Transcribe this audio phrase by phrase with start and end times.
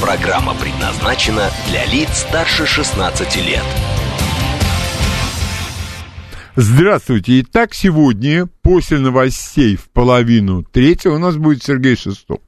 [0.00, 3.62] Программа предназначена для лиц старше 16 лет.
[6.54, 7.40] Здравствуйте.
[7.40, 12.40] Итак, сегодня, после новостей в половину третьего, у нас будет Сергей Шестов.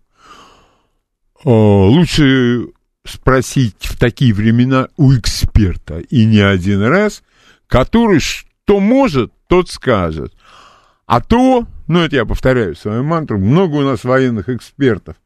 [1.43, 2.69] О, лучше
[3.07, 7.23] спросить в такие времена у эксперта, и не один раз,
[7.67, 10.35] который что может, тот скажет.
[11.07, 15.17] А то, ну это я повторяю свою мантру, много у нас военных экспертов,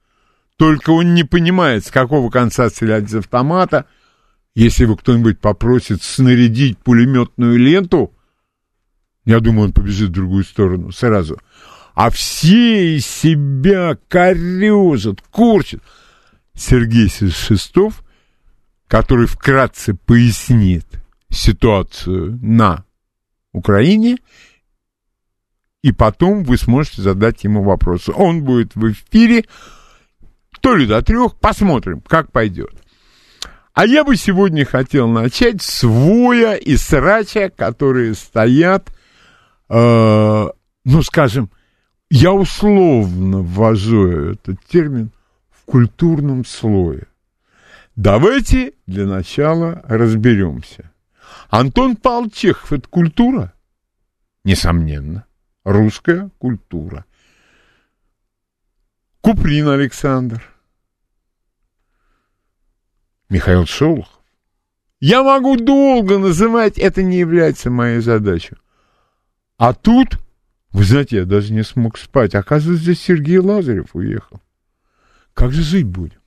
[0.56, 3.86] только он не понимает, с какого конца стрелять из автомата.
[4.54, 8.12] Если его кто-нибудь попросит снарядить пулеметную ленту,
[9.24, 11.38] я думаю, он побежит в другую сторону сразу.
[11.94, 15.80] А все из себя корежат, корчат.
[16.54, 18.04] Сергей Шестов,
[18.86, 20.86] который вкратце пояснит
[21.30, 22.84] ситуацию на
[23.52, 24.18] Украине,
[25.82, 28.12] и потом вы сможете задать ему вопросы.
[28.12, 29.44] Он будет в эфире
[30.62, 32.70] то ли до трех, посмотрим, как пойдет.
[33.74, 38.94] А я бы сегодня хотел начать с воя и срача, которые стоят,
[39.68, 40.48] э,
[40.84, 41.50] ну, скажем,
[42.10, 45.10] я условно ввожу этот термин
[45.50, 47.08] в культурном слое.
[47.96, 50.92] Давайте для начала разберемся.
[51.50, 51.96] Антон
[52.30, 53.52] Чехов– это культура?
[54.44, 55.24] Несомненно.
[55.64, 57.04] Русская культура.
[59.20, 60.51] Куприн Александр.
[63.32, 64.20] Михаил Шолохов.
[65.00, 68.56] Я могу долго называть, это не является моей задачей.
[69.56, 70.18] А тут,
[70.70, 72.34] вы знаете, я даже не смог спать.
[72.34, 74.42] Оказывается, здесь Сергей Лазарев уехал.
[75.32, 76.18] Как же жить будем?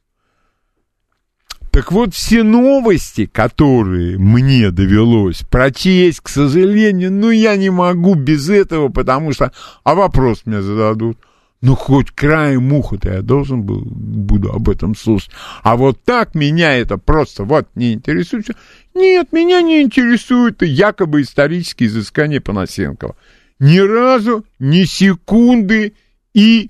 [1.69, 8.49] Так вот, все новости, которые мне довелось прочесть, к сожалению, ну, я не могу без
[8.49, 9.51] этого, потому что...
[9.83, 11.19] А вопрос мне зададут.
[11.61, 15.31] Ну, хоть краем уха-то я должен был, буду об этом слушать.
[15.63, 18.49] А вот так меня это просто вот не интересует.
[18.93, 23.15] Нет, меня не интересует якобы исторические изыскания Панасенкова.
[23.59, 25.93] Ни разу, ни секунды
[26.33, 26.69] и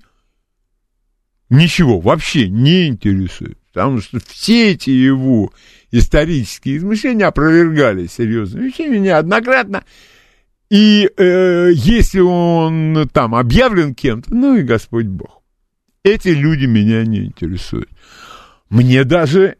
[1.49, 3.57] ничего вообще не интересует.
[3.73, 5.51] Потому что все эти его
[5.91, 9.83] исторические измышления опровергали серьезными вещами неоднократно.
[10.69, 15.43] И э, если он там объявлен кем-то, ну и Господь Бог.
[16.03, 17.89] Эти люди меня не интересуют.
[18.69, 19.57] Мне даже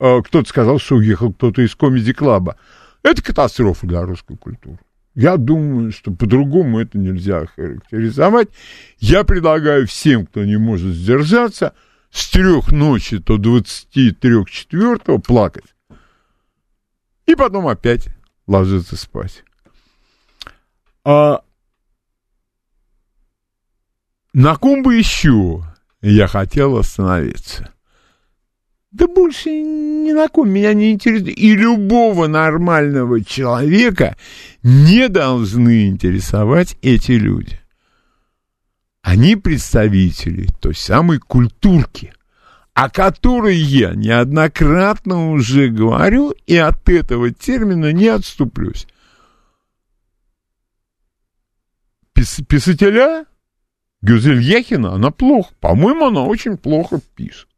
[0.00, 2.56] э, кто-то сказал, что уехал кто-то из комедий-клаба.
[3.02, 4.78] Это катастрофа для русской культуры.
[5.14, 8.48] Я думаю, что по-другому это нельзя характеризовать.
[8.98, 11.74] Я предлагаю всем, кто не может сдержаться,
[12.10, 15.74] с трех ночи до двадцати трех четвертого плакать.
[17.26, 18.08] И потом опять
[18.46, 19.44] ложиться спать.
[21.10, 21.40] А
[24.34, 25.64] на ком бы еще
[26.02, 27.72] я хотел остановиться?
[28.90, 31.38] Да больше ни на ком меня не интересует.
[31.38, 34.18] И любого нормального человека
[34.62, 37.58] не должны интересовать эти люди.
[39.00, 42.12] Они представители той самой культурки,
[42.74, 48.86] о которой я неоднократно уже говорю и от этого термина не отступлюсь.
[52.18, 53.26] Пис писателя
[54.02, 57.48] Гюзель Яхина, она плохо, по-моему, она очень плохо пишет.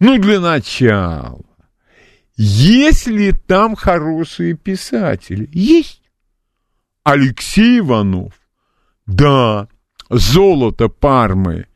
[0.00, 1.44] Ну, для начала.
[2.34, 5.50] Есть ли там хорошие писатели?
[5.52, 6.02] Есть.
[7.04, 8.32] Алексей Иванов.
[9.04, 9.68] Да.
[10.08, 11.66] Золото Пармы.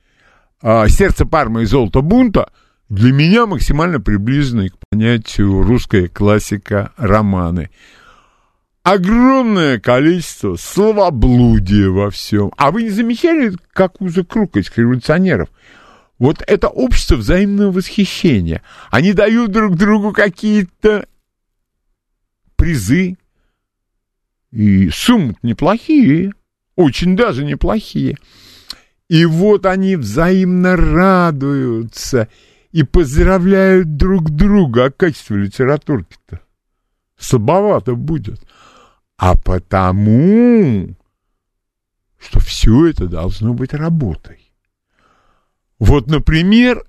[0.62, 2.50] А, сердце Пармы и золото бунта
[2.88, 7.69] для меня максимально приближены к понятию русская классика романы.
[8.87, 12.53] Огромное количество словоблудия во всем.
[12.56, 15.49] А вы не замечали, как уже круг этих революционеров?
[16.21, 18.62] Вот это общество взаимного восхищения.
[18.93, 21.09] Они дают друг другу какие-то
[22.55, 23.17] призы.
[24.53, 26.31] И суммы неплохие,
[26.77, 28.17] очень даже неплохие.
[29.09, 32.29] И вот они взаимно радуются
[32.71, 34.85] и поздравляют друг друга.
[34.85, 36.41] А качество литературки-то
[37.19, 38.41] слабовато будет.
[39.19, 40.95] А потому,
[42.19, 44.53] что все это должно быть работой.
[45.79, 46.85] Вот, например,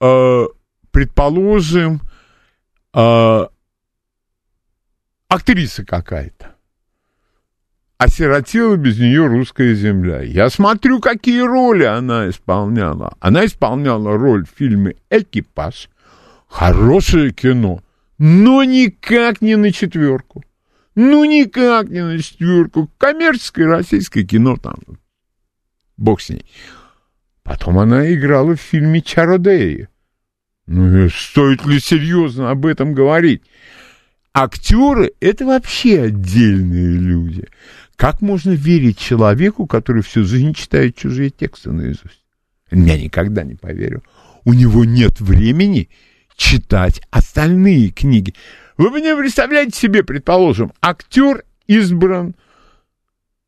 [0.00, 0.44] э,
[0.90, 2.00] предположим,
[2.94, 3.46] э,
[5.28, 6.54] актриса какая-то.
[7.98, 10.20] Осиротела без нее русская земля.
[10.20, 13.16] Я смотрю, какие роли она исполняла.
[13.20, 15.88] Она исполняла роль в фильме «Экипаж».
[16.46, 17.82] Хорошее кино,
[18.18, 20.44] но никак не на четверку.
[20.96, 22.90] Ну, никак не на четверку.
[22.96, 24.78] Коммерческое российское кино там.
[25.98, 26.46] Бог с ней.
[27.42, 29.88] Потом она играла в фильме «Чародеи».
[30.66, 33.42] Ну, стоит ли серьезно об этом говорить?
[34.32, 37.46] Актеры— это вообще отдельные люди.
[37.94, 42.24] Как можно верить человеку, который всю жизнь читает чужие тексты наизусть?
[42.70, 44.02] Я никогда не поверю.
[44.44, 45.88] У него нет времени
[46.36, 48.34] читать остальные книги.
[48.76, 52.34] Вы мне представляете себе, предположим, актер избран,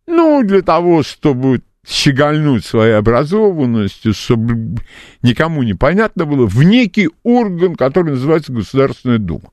[0.07, 4.77] ну, для того, чтобы щегольнуть своей образованностью, чтобы
[5.23, 9.51] никому не понятно было, в некий орган, который называется Государственная Дума.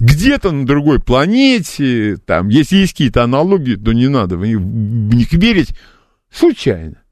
[0.00, 5.76] Где-то на другой планете, там, если есть какие-то аналогии, то не надо в них верить
[6.30, 7.03] случайно.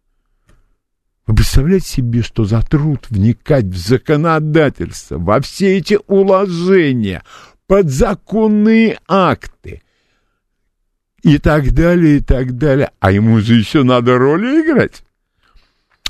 [1.26, 7.22] Вы представляете себе, что за труд вникать в законодательство, во все эти уложения,
[7.68, 9.82] подзаконные акты
[11.22, 12.90] и так далее, и так далее.
[12.98, 15.04] А ему же еще надо роли играть.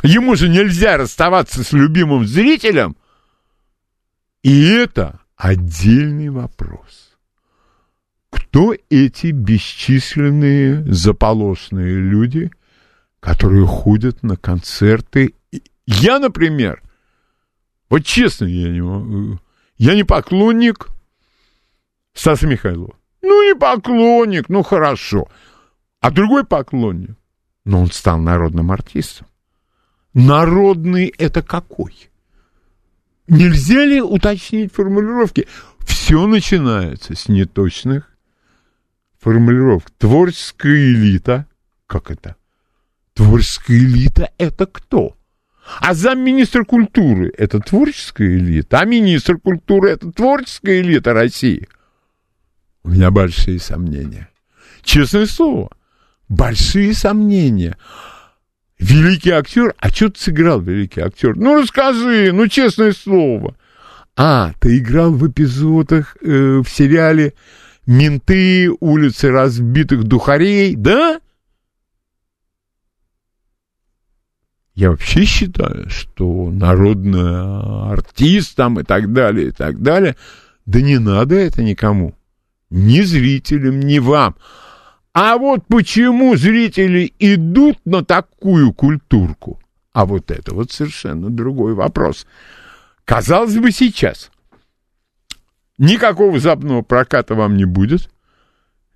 [0.02, 2.96] Ему же нельзя расставаться с любимым зрителем.
[4.42, 7.16] И это отдельный вопрос.
[8.30, 12.50] Кто эти бесчисленные заполосные люди–
[13.22, 15.34] которые ходят на концерты.
[15.86, 16.82] Я, например,
[17.88, 19.38] вот честно, я не могу,
[19.78, 20.88] я не поклонник
[22.14, 22.96] Стаса Михайлова.
[23.22, 25.28] Ну, не поклонник, ну хорошо.
[26.00, 27.16] А другой поклонник,
[27.64, 29.28] но он стал народным артистом.
[30.14, 32.10] Народный это какой?
[33.28, 35.46] Нельзя ли уточнить формулировки?
[35.78, 38.10] Все начинается с неточных
[39.20, 39.92] формулировок.
[39.92, 41.46] Творческая элита,
[41.86, 42.34] как это?
[43.14, 45.16] Творческая элита— это кто?
[45.80, 51.68] А замминистра культуры— это творческая элита, а министр культуры— это творческая элита России.
[52.84, 54.28] У меня большие сомнения.
[54.82, 55.70] Честное слово,
[56.28, 57.76] большие сомнения.
[58.78, 61.36] Великий актер, а что ты сыграл, великий актер?
[61.36, 63.54] Ну, расскажи, ну, честное слово.
[64.16, 67.34] А, ты играл в эпизодах э, в сериале
[67.86, 71.20] «Менты», «Улицы разбитых духарей», да?
[74.74, 80.16] Я вообще считаю, что народный артист там и так далее, и так далее,
[80.64, 82.14] да не надо это никому.
[82.70, 84.34] Ни зрителям, ни вам.
[85.12, 89.60] А вот почему зрители идут на такую культурку?
[89.92, 92.26] А вот это вот совершенно другой вопрос.
[93.04, 94.30] Казалось бы, сейчас
[95.76, 98.08] никакого западного проката вам не будет.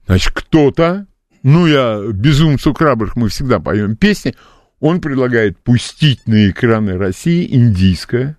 [0.07, 1.07] Значит, кто-то,
[1.43, 4.35] ну, я безумцу храбрых, мы всегда поем песни,
[4.81, 8.39] он предлагает пустить на экраны России индийское,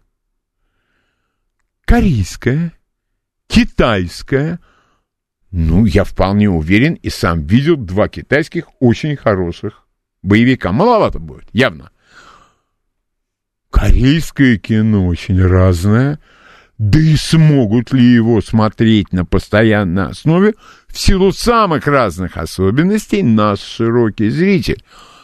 [1.85, 2.73] корейское,
[3.47, 4.59] китайское.
[5.51, 9.87] Ну, я вполне уверен и сам видел два китайских очень хороших
[10.21, 10.71] боевика.
[10.71, 11.91] Маловато будет, явно.
[13.71, 16.19] Корейское кино очень разное.
[16.77, 20.53] Да и смогут ли его смотреть на постоянной основе
[20.87, 24.83] в силу самых разных особенностей наш широкий зритель.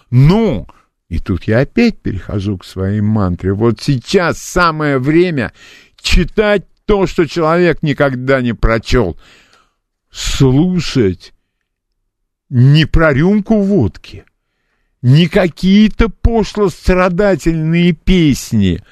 [0.09, 0.67] Но
[1.13, 3.53] и тут я опять перехожу к своей мантре.
[3.53, 5.53] Вот сейчас самое время
[6.01, 9.15] читать то, что человек никогда не прочел.
[10.10, 11.36] Слушать
[12.50, 14.25] не про рюмку водки,
[15.03, 18.84] не какие-то пошло-страдательные песни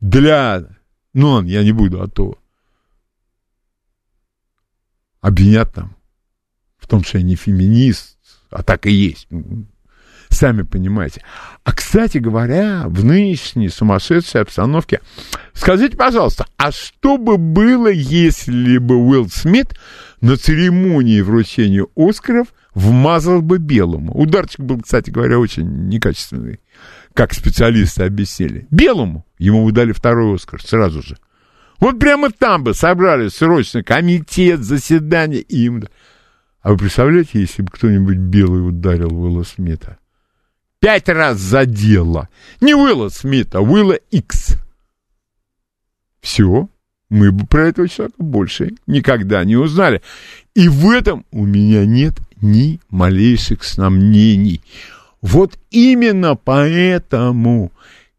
[0.00, 0.66] для...
[1.14, 2.40] Ну, я не буду, а то
[5.20, 5.94] обвинят там
[6.76, 8.18] в том, что я не феминист,
[8.50, 9.28] а так и есть
[10.38, 11.22] сами понимаете.
[11.64, 15.00] А, кстати говоря, в нынешней сумасшедшей обстановке,
[15.52, 19.74] скажите, пожалуйста, а что бы было, если бы Уилл Смит
[20.20, 24.12] на церемонии вручения Оскаров вмазал бы белому?
[24.14, 26.60] Ударчик был, кстати говоря, очень некачественный,
[27.14, 28.66] как специалисты объяснили.
[28.70, 31.16] Белому ему выдали второй Оскар сразу же.
[31.80, 35.84] Вот прямо там бы собрали срочно комитет, заседание, им...
[36.60, 39.98] А вы представляете, если бы кто-нибудь белый ударил Уилла Смита?
[40.80, 42.28] Пять раз задело.
[42.60, 44.56] Не Уилла Смита, а Уилла Икс.
[46.20, 46.68] Все,
[47.08, 50.02] мы бы про этого человека больше никогда не узнали.
[50.54, 54.60] И в этом у меня нет ни малейших сомнений.
[55.20, 57.72] Вот именно поэтому,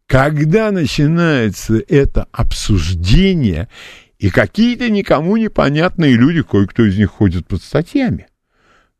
[0.06, 3.68] когда начинается это обсуждение,
[4.18, 8.29] И какие-то никому непонятные люди, кое-кто из них ходит под статьями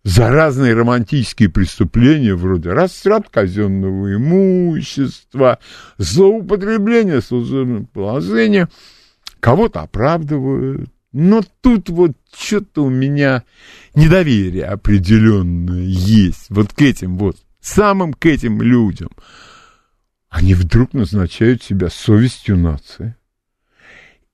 [0.03, 5.59] за разные романтические преступления, вроде растрат казенного имущества,
[5.99, 8.69] злоупотребление служебным положением,
[9.41, 10.91] кого-то оправдывают.
[11.13, 13.43] Но тут вот что-то у меня
[13.95, 19.11] недоверие определенное есть вот к этим вот, самым к этим людям.
[20.29, 23.17] Они вдруг назначают себя совестью нации.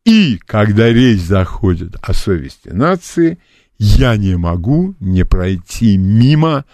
[0.04, 3.38] И когда речь заходит о совести нации–
[3.78, 6.64] я не могу не пройти мимо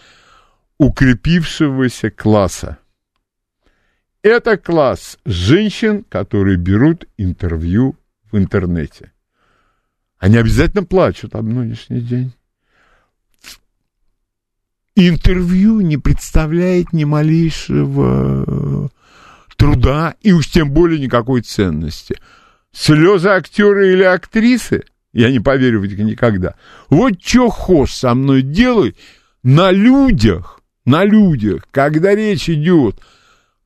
[0.78, 2.78] укрепившегося класса.
[4.22, 7.96] Это класс женщин, которые берут интервью
[8.30, 9.12] в интернете.
[10.18, 12.32] Они обязательно плачут об нынешний день.
[14.94, 18.90] Интервью не представляет ни малейшего
[19.56, 22.16] труда и уж тем более никакой ценности.
[22.72, 26.54] Слезы актера или актрисы я не поверю в это никогда.
[26.88, 28.96] Вот что хошь со мной делай
[29.42, 33.00] на людях, на людях, когда речь идет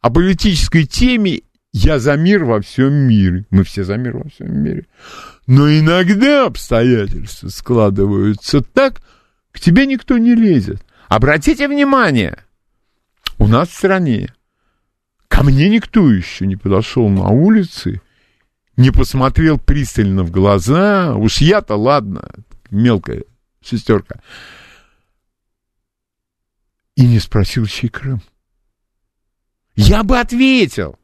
[0.01, 3.45] о политической теме, я за мир во всем мире.
[3.51, 4.87] Мы все за мир во всем мире.
[5.47, 9.03] Но иногда обстоятельства складываются так,
[9.53, 10.83] к тебе никто не лезет.
[11.09, 12.39] Обратите внимание,
[13.39, 14.35] у нас в стране
[15.29, 18.01] ко мне никто еще не подошел на улице
[18.77, 22.29] не посмотрел пристально в глаза, уж я-то ладно,
[22.71, 23.25] мелкая
[23.63, 24.21] шестерка,
[26.95, 28.23] и не спросил, чей Крым.
[29.75, 30.99] Я бы ответил,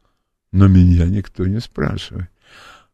[0.51, 2.29] но меня никто не спрашивает.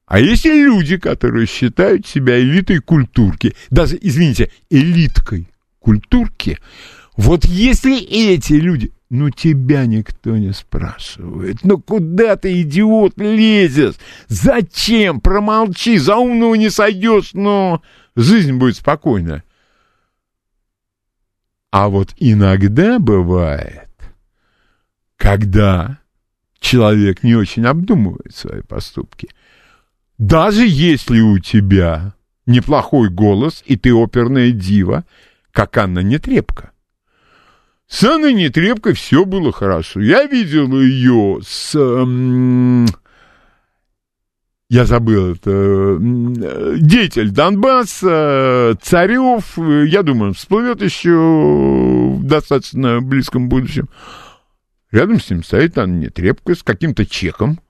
[0.07, 6.59] А есть и люди, которые считают себя элитой культурки, даже, извините, элиткой культурки,
[7.17, 11.65] вот если эти люди, ну, тебя никто не спрашивает.
[11.65, 13.95] Ну, куда ты, идиот, лезешь?
[14.29, 15.21] Зачем?
[15.21, 17.83] Промолчи, за умного не сойдешь, но
[18.17, 19.45] жизнь будет спокойная.
[21.71, 23.89] А вот иногда бывает,
[25.17, 25.99] когда
[26.61, 29.29] человек не очень обдумывает свои поступки,
[30.19, 32.15] даже если у тебя
[32.47, 35.05] неплохой голос, и ты оперная дива,
[35.53, 36.73] как Анна Нетребко,
[37.89, 40.01] с Анной Нетребкой все было хорошо.
[40.01, 41.75] Я видел ее с...
[41.75, 42.87] Эм,
[44.69, 45.97] я забыл, это
[46.79, 53.89] деятель Донбасса, Царев, я думаю, всплывет еще в достаточно близком будущем.
[54.91, 57.61] Рядом с ним стоит Анна Нетребко с каким-то чеком,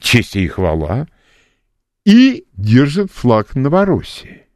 [0.00, 1.06] честь и хвала,
[2.06, 4.46] и держит флаг Новороссии.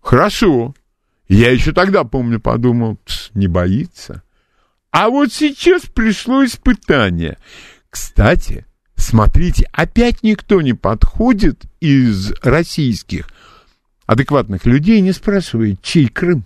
[0.00, 0.76] Хорошо,
[1.28, 2.98] я еще тогда, помню, подумал,
[3.34, 4.22] не боится.
[4.90, 7.38] А вот сейчас пришло испытание.
[7.90, 8.64] Кстати,
[8.94, 13.28] смотрите, опять никто не подходит из российских
[14.06, 16.44] адекватных людей и не спрашивает, чей Крым.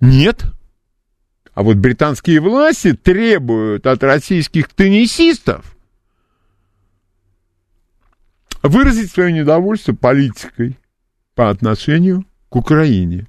[0.00, 0.44] Нет.
[1.54, 5.76] А вот британские власти требуют от российских теннисистов
[8.62, 10.76] выразить свое недовольство политикой
[11.38, 13.28] по отношению к Украине.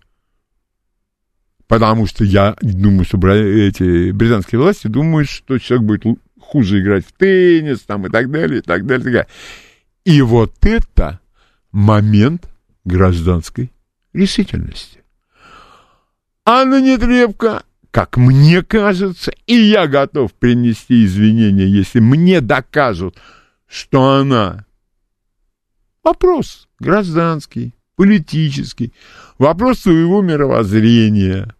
[1.68, 7.12] Потому что я думаю, что эти британские власти думают, что человек будет хуже играть в
[7.12, 9.28] теннис там, и так далее, и так далее, и так далее.
[10.06, 11.20] И вот это
[11.72, 12.50] момент
[12.84, 13.72] гражданской
[14.14, 15.04] решительности.
[16.46, 17.62] Анна Нетребко,
[17.92, 23.18] как мне кажется, и я готов принести извинения, если мне докажут,
[23.68, 24.66] что она
[26.04, 28.94] вопрос гражданский, политический,
[29.38, 31.54] вопрос своего мировоззрения.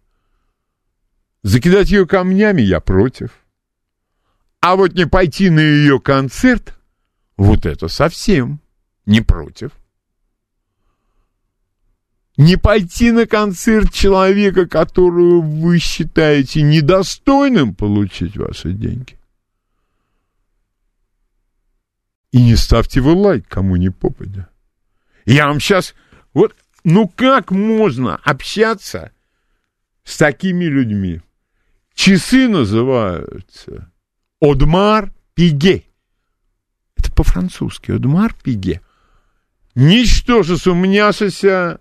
[1.42, 3.32] Закидать ее камнями я против.
[4.60, 6.78] А вот не пойти на ее концерт,
[7.36, 8.58] вот это совсем
[9.04, 9.72] не против.
[12.38, 19.18] Не пойти на концерт человека, которого вы считаете недостойным получить ваши деньги.
[22.32, 24.48] И не ставьте вы лайк, кому не попадя.
[25.26, 25.94] Я вам сейчас
[26.34, 29.12] вот, ну как можно общаться
[30.04, 31.20] с такими людьми?
[31.94, 33.90] Часы называются
[34.40, 35.84] Одмар Пиге.
[36.96, 37.92] Это по-французски.
[37.92, 38.80] Одмар Пиге.
[39.74, 41.78] Ничтоже сумняшися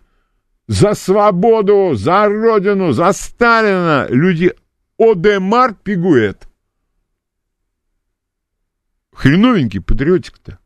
[0.68, 4.08] за свободу, за родину, за Сталина.
[4.10, 4.54] Люди
[4.98, 6.48] Одемар Пигуэт.
[9.14, 10.60] Хреновенький патриотик-то.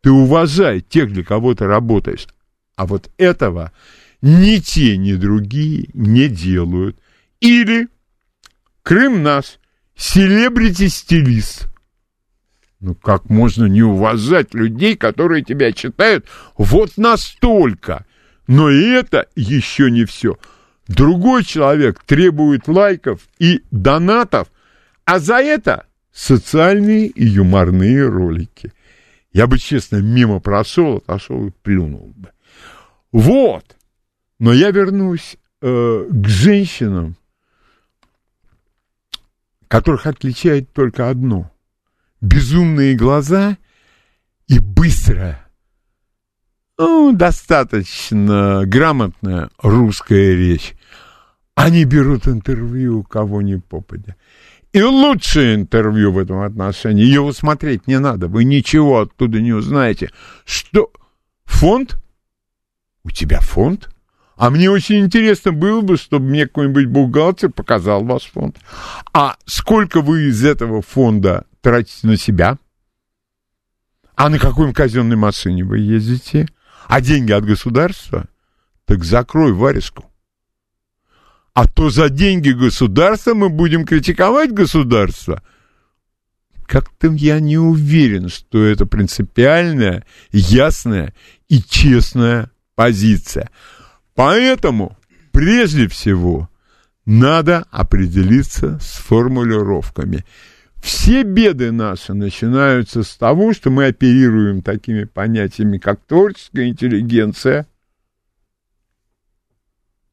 [0.00, 2.26] Ты уважай тех, для кого ты работаешь.
[2.76, 3.72] А вот этого
[4.22, 6.98] ни те, ни другие не делают.
[7.40, 7.88] Или
[8.86, 9.58] Крым наш,
[9.96, 11.66] селебрити-стилист.
[12.78, 16.24] Ну как можно не уважать людей, которые тебя читают
[16.56, 18.06] вот настолько?
[18.46, 20.38] Но и это еще не все.
[20.86, 24.52] Другой человек требует лайков и донатов,
[25.04, 28.72] а за это социальные и юморные ролики.
[29.32, 32.30] Я бы, честно, мимо прошел, отошел и плюнул бы.
[33.16, 33.78] Вот.
[34.38, 37.16] Но я вернусь э, к женщинам,
[39.68, 41.50] которых отличает только одно.
[42.20, 43.56] Безумные глаза
[44.48, 45.48] и быстрая,
[46.76, 50.74] ну, достаточно грамотная русская речь.
[51.54, 54.16] Они берут интервью у кого ни попадя.
[54.74, 57.06] И лучшее интервью в этом отношении.
[57.06, 58.28] Его смотреть не надо.
[58.28, 60.10] Вы ничего оттуда не узнаете.
[60.44, 60.92] Что?
[61.46, 61.96] Фонд?
[63.06, 63.88] У тебя фонд?
[64.34, 68.58] А мне очень интересно было бы, чтобы мне какой-нибудь бухгалтер показал ваш фонд.
[69.12, 72.58] А сколько вы из этого фонда тратите на себя?
[74.16, 76.48] А на какой казенной машине вы ездите?
[76.88, 78.26] А деньги от государства?
[78.86, 80.10] Так закрой варежку.
[81.54, 85.44] А то за деньги государства мы будем критиковать государство.
[86.66, 91.14] Как-то я не уверен, что это принципиальная, ясная
[91.48, 93.50] и честная позиция.
[94.14, 94.96] Поэтому,
[95.32, 96.48] прежде всего,
[97.04, 100.24] надо определиться с формулировками.
[100.80, 107.66] Все беды наши начинаются с того, что мы оперируем такими понятиями, как творческая интеллигенция,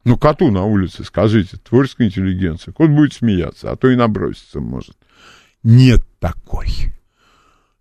[0.04, 2.72] ну, коту на улице скажите, творческая интеллигенция.
[2.72, 4.96] Кот будет смеяться, а то и наброситься может.
[5.62, 6.68] Нет такой.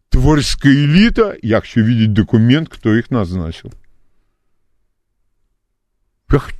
[0.09, 3.73] Творческая элита, я хочу видеть документ, кто их назначил.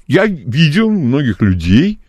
[0.08, 2.00] Я видел многих людей,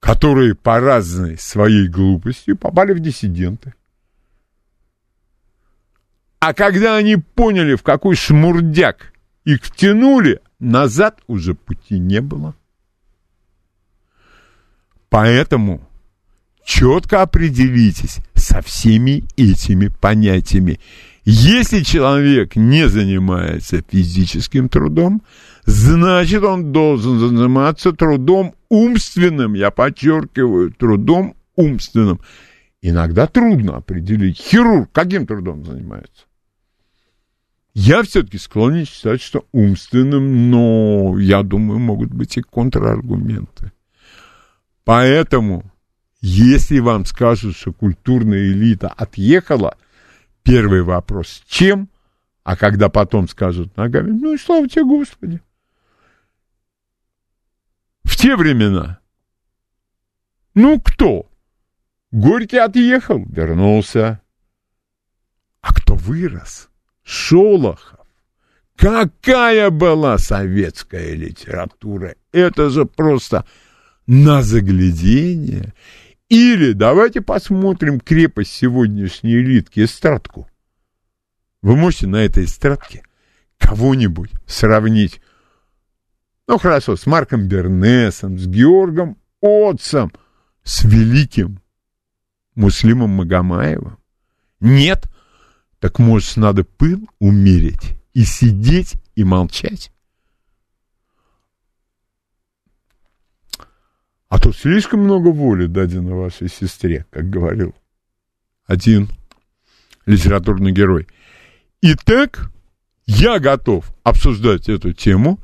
[0.00, 3.74] которые по разной своей глупости попали в диссиденты.
[6.40, 9.12] А когда они поняли, в какой шмурдяк
[9.44, 12.54] их втянули, назад уже пути не было.
[15.10, 15.86] Поэтому
[16.64, 20.80] четко определитесь со всеми этими понятиями.
[21.24, 25.22] Если человек не занимается физическим трудом,
[25.64, 32.20] значит он должен заниматься трудом умственным, я подчеркиваю, трудом умственным.
[32.82, 36.24] Иногда трудно определить, хирург каким трудом занимается.
[37.74, 43.72] Я все-таки склонен считать, что умственным, но я думаю, могут быть и контраргументы.
[44.84, 45.70] Поэтому,
[46.20, 49.76] если вам скажут, что культурная элита отъехала,
[50.42, 51.88] первый вопрос– чем?
[52.42, 55.40] А когда потом скажут ногами, ну и слава тебе, Господи.
[58.20, 59.00] Те времена,
[60.54, 61.30] ну кто?
[62.10, 64.20] Горький отъехал, вернулся.
[65.62, 66.68] А кто вырос?
[67.02, 68.06] Шолохов.
[68.76, 72.14] Какая была советская литература?
[72.30, 73.46] Это же просто
[74.06, 75.72] на заглядение.
[76.28, 80.46] Или давайте посмотрим крепость сегодняшней элитки эстрадку.
[81.62, 83.02] Вы можете на этой эстрадке
[83.56, 85.22] кого-нибудь сравнить,
[86.50, 90.12] ну хорошо, с Марком Бернесом, с Георгом Отцем,
[90.64, 91.60] с великим
[92.56, 93.98] Муслимом Магомаевым?
[94.58, 95.08] Нет?
[95.78, 99.92] Так может надо пыл умерить и сидеть и молчать?
[104.28, 107.76] А тут слишком много воли дадено вашей сестре, как говорил
[108.66, 109.08] один
[110.04, 111.06] литературный герой.
[111.80, 112.50] Итак,
[113.06, 115.38] я готов обсуждать эту тему.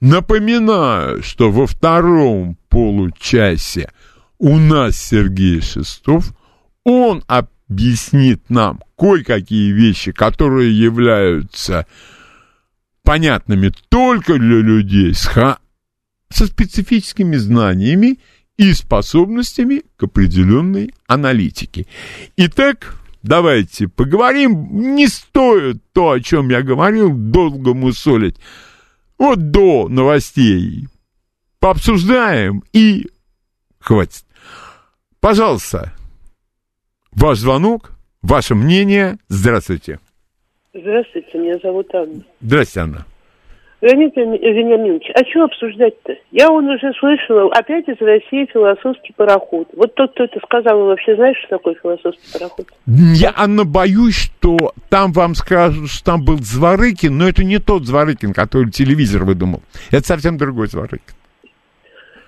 [0.00, 3.90] Напоминаю, что во втором получасе
[4.38, 6.32] у нас Сергей Шестов.
[6.84, 11.86] Он объяснит нам кое-какие вещи, которые являются
[13.02, 15.30] понятными только для людей с
[16.28, 18.18] со специфическими знаниями
[18.56, 21.86] и способностями к определенной аналитике.
[22.36, 24.94] Итак, давайте поговорим.
[24.94, 28.36] Не стоит то, о чем я говорил, долго мусолить.
[29.18, 30.88] Вот до новостей
[31.58, 33.06] пообсуждаем и
[33.78, 34.24] хватит.
[35.20, 35.92] Пожалуйста,
[37.12, 39.16] ваш звонок, ваше мнение.
[39.28, 39.98] Здравствуйте.
[40.74, 42.22] Здравствуйте, меня зовут Анна.
[42.40, 43.06] Здравствуйте, Анна.
[43.82, 46.16] Леонид Вениаминович, а что обсуждать-то?
[46.30, 49.68] Я он уже слышала, опять из России философский пароход.
[49.76, 52.66] Вот тот, кто это сказал, вы вообще знаете, что такое философский пароход?
[52.86, 57.84] Я, Анна, боюсь, что там вам скажут, что там был Зворыкин, но это не тот
[57.84, 59.60] Зворыкин, который телевизор выдумал.
[59.90, 61.14] Это совсем другой Зворыкин.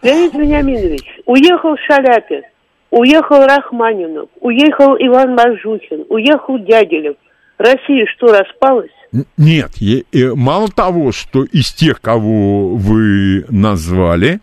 [0.02, 2.42] Леонид Вениаминович, уехал Шаляпин.
[2.90, 7.16] уехал Рахманинов, уехал Иван Мажухин, уехал Дягилев.
[7.56, 8.90] Россия что, распалась?
[9.36, 14.40] Нет, э, мало того, что из тех, кого вы назвали,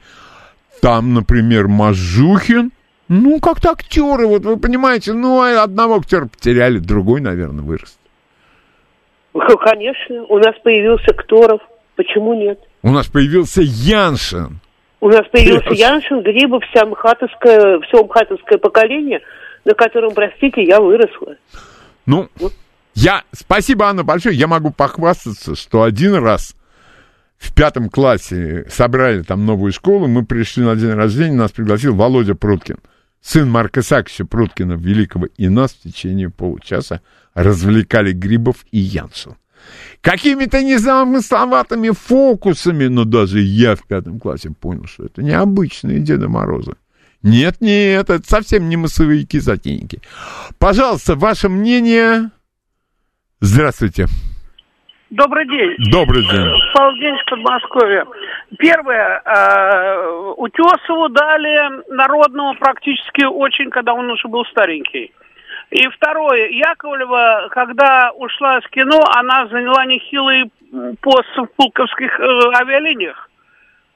[0.81, 2.71] там, например, Мажухин,
[3.07, 7.97] ну, как-то актеры, вот вы понимаете, ну, а одного актера потеряли, другой, наверное, вырос.
[9.33, 11.61] Ну, Конечно, у нас появился Кторов.
[11.95, 12.59] Почему нет?
[12.81, 14.59] У нас появился Яншин.
[15.01, 15.75] У нас появился Yes.
[15.75, 19.21] Яншин, Грибов, вся мхатовское, все мхатовское поколение,
[19.63, 21.35] на котором, простите, я выросла.
[22.05, 22.27] Ну,
[22.95, 24.35] я, спасибо, Анна, большое.
[24.35, 26.55] Я могу похвастаться, что один раз
[27.37, 32.35] в пятом классе собрали там новую школу, мы пришли на день рождения, нас пригласил Володя
[32.35, 32.77] Пруткин,
[33.21, 37.01] сын Марка Саксича Пруткина Великого, и нас в течение получаса
[37.33, 39.35] развлекали Грибов и Яншин.
[40.01, 46.75] Какими-то незамысловатыми фокусами, но даже я в пятом классе понял, что это необычные Деда Морозы.
[47.23, 50.01] Нет, нет, это совсем не массовики-затейники.
[50.59, 52.29] Пожалуйста, ваше мнение.
[53.45, 54.05] Здравствуйте.
[55.11, 55.75] Добрый день.
[55.91, 56.47] Добрый день.
[56.73, 58.05] Павел Денис, Подмосковье.
[58.57, 59.21] Первое.
[59.23, 65.11] э, Утесову дали народного практически очень, когда он уже был старенький.
[65.69, 66.49] И второе.
[66.49, 70.51] Яковлева, когда ушла с кино, она заняла нехилый
[71.01, 72.23] пост в пулковских э,
[72.59, 73.29] авиалиниях.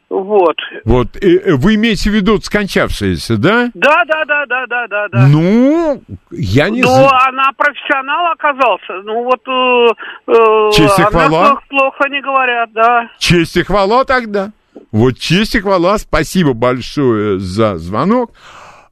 [0.10, 0.56] Вот.
[0.86, 3.70] Вот, э, э, вы имеете в виду скончавшиеся, да?
[3.76, 5.28] Да, да, да, да, да, да, да.
[5.28, 7.10] Ну, я не Но знаю.
[7.28, 8.94] она профессионал оказался.
[9.04, 9.94] Ну вот э,
[10.28, 11.46] э, Честь и она хвала.
[11.50, 13.10] плохо, плохо не говорят, да.
[13.20, 14.52] Честь и хвала тогда.
[14.92, 15.98] Вот честь и хвала.
[16.00, 18.32] Спасибо большое за звонок.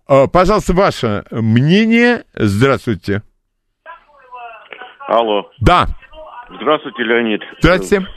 [0.08, 2.26] А, Пожалуйста, ваше мнение.
[2.36, 3.24] Здравствуйте.
[5.08, 5.50] Алло.
[5.62, 5.88] Да,
[6.62, 7.42] Здравствуйте, Леонид.
[7.60, 8.08] здравствуйте.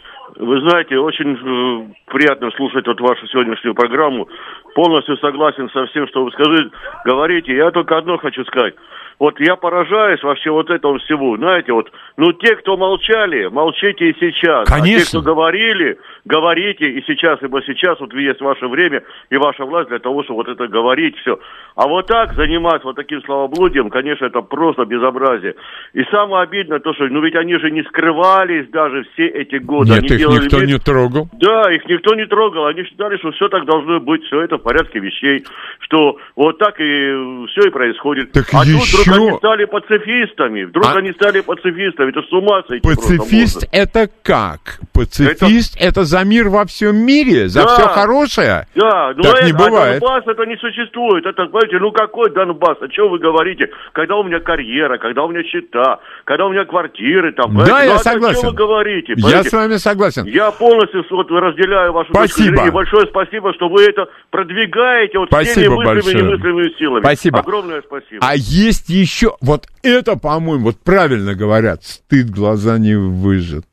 [0.40, 4.26] Вы знаете, очень э, приятно слушать вот вашу сегодняшнюю программу.
[4.74, 6.70] Полностью согласен со всем, что вы скажите,
[7.04, 7.54] говорите.
[7.54, 8.74] Я только одно хочу сказать.
[9.20, 11.36] Вот я поражаюсь вообще вот этому всему.
[11.36, 14.66] Знаете, вот, ну те, кто молчали, молчите и сейчас.
[14.70, 15.20] А те, Конечно.
[15.20, 19.98] кто говорили, говорите и сейчас, ибо сейчас вот есть ваше время и ваша власть для
[19.98, 21.38] того, чтобы вот это говорить все.
[21.76, 25.54] А вот так заниматься вот таким словоблудием, конечно, это просто безобразие.
[25.92, 29.90] И самое обидное то, что, ну ведь они же не скрывались даже все эти годы.
[29.90, 31.28] Нет, Они их никто вид- не трогал.
[31.32, 32.64] да, их никто не трогал.
[32.66, 35.44] Они считали, что все так должно быть, все это в порядке вещей,
[35.80, 38.32] что вот так и все и происходит.
[38.32, 40.64] Так а тут еще- вдруг они стали пацифистами.
[40.64, 42.10] Вдруг А- они стали пацифистами.
[42.10, 44.80] Это с ума сойти Пацифист это как?
[44.92, 46.04] Пацифист это...
[46.04, 47.74] за мир во всем мире, за Да.
[47.74, 48.66] все хорошее.
[48.74, 49.96] Да, ну Так это, не бывает.
[50.02, 51.26] а Донбасс это не существует.
[51.26, 52.80] Это, понимаете, ну какой Донбасс?
[52.80, 53.68] О чем вы говорите?
[53.92, 57.56] Когда у меня карьера, когда у меня счета, когда у меня квартиры там.
[57.56, 57.86] Да, понимаете?
[57.86, 58.40] я ну, а О согласен.
[58.40, 59.12] чем вы говорите?
[59.16, 59.48] Я понимаете?
[59.48, 60.24] с вами согласен.
[60.26, 62.56] Я полностью вот, разделяю вашу точку Спасибо.
[62.56, 62.68] зрения.
[62.68, 66.18] И большое спасибо, что вы это продвигаете вот Спасибо всеми мыслями большое.
[66.18, 67.00] и немыслимыми силами.
[67.02, 67.38] Спасибо.
[67.40, 68.18] Огромное спасибо.
[68.26, 73.66] А есть еще, вот это, по-моему, вот правильно говорят, стыд глаза не выжжет.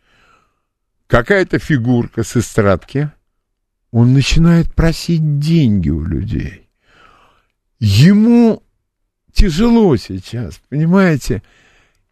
[1.07, 3.11] Какая-то фигурка с эстрадки,
[3.91, 6.67] он начинает просить деньги у людей.
[7.79, 8.63] Ему
[9.31, 11.43] тяжело сейчас, понимаете?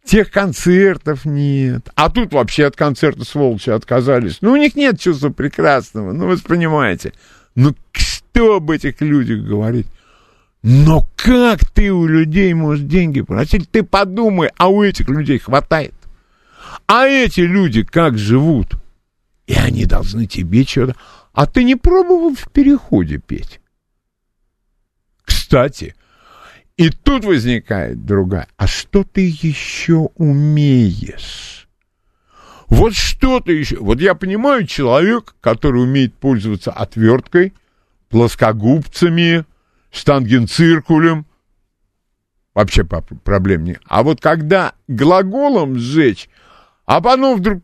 [0.04, 1.88] Тех концертов нет.
[1.96, 4.38] А тут вообще от концерта сволочи отказались.
[4.40, 7.12] Ну, у них нет чувства прекрасного, ну, вы понимаете.
[7.56, 9.88] Ну, что об этих людях говорить?
[10.62, 13.70] Но как ты у людей можешь деньги просить?
[13.70, 15.94] Ты подумай, а у этих людей хватает.
[16.86, 18.74] А эти люди как живут?
[19.46, 20.96] И они должны тебе что-то...
[21.32, 23.60] А ты не пробовал в переходе петь?
[25.22, 25.94] Кстати,
[26.76, 28.48] и тут возникает другая.
[28.56, 31.68] А что ты еще умеешь?
[32.68, 33.76] Вот что ты еще...
[33.76, 37.54] Вот я понимаю человек, который умеет пользоваться отверткой,
[38.08, 39.44] плоскогубцами,
[39.96, 41.26] штангенциркулем.
[42.54, 43.80] Вообще проблем нет.
[43.86, 46.28] А вот когда глаголом сжечь,
[46.86, 47.62] а потом вдруг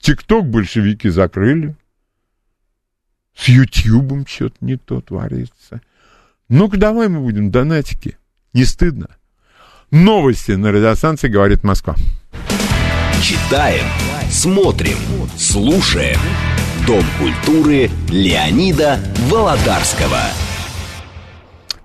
[0.00, 1.76] ТикТок большевики закрыли,
[3.36, 5.80] с Ютьюбом что-то не то творится.
[6.48, 8.18] Ну-ка давай мы будем донатики.
[8.52, 9.08] Не стыдно.
[9.90, 11.94] Новости на радиостанции «Говорит Москва».
[13.22, 13.84] Читаем,
[14.30, 14.98] смотрим,
[15.36, 16.18] слушаем.
[16.86, 18.98] Дом культуры Леонида
[19.30, 20.20] Володарского.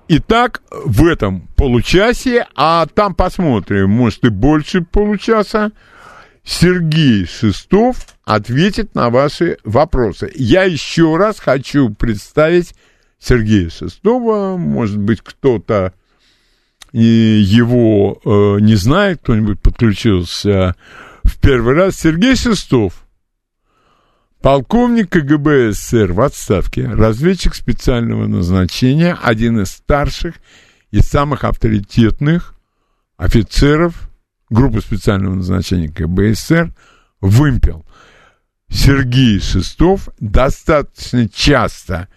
[0.10, 5.72] Итак, в этом получасе, а там посмотрим, может и больше получаса,
[6.46, 10.32] Сергей Шестов ответит на ваши вопросы.
[10.34, 12.74] Я еще раз хочу представить
[13.20, 14.56] Сергея Шестова.
[14.56, 15.94] Может быть, кто-то
[16.94, 20.76] его э, не знает, кто-нибудь подключился
[21.26, 21.98] в первый раз.
[21.98, 23.07] Сергей Шестов,
[24.42, 30.36] полковник КГБ СССР в отставке, разведчик специального назначения, один из старших
[30.92, 32.56] из самых авторитетных
[33.18, 34.10] офицеров
[34.50, 36.74] группы специального назначения КБСР
[37.20, 37.86] «Вымпел».
[38.70, 42.08] Сергей Шестов достаточно часто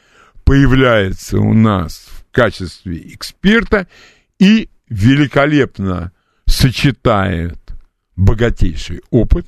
[0.44, 3.86] появляется у нас в качестве эксперта
[4.38, 6.12] и великолепно
[6.46, 7.58] сочетает
[8.16, 9.46] богатейший опыт.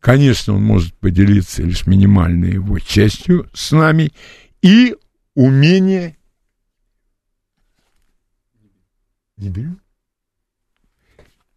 [0.00, 4.12] Конечно, он может поделиться лишь минимальной его частью с нами
[4.62, 4.96] и
[5.34, 6.16] умение...
[9.36, 9.80] Не берем?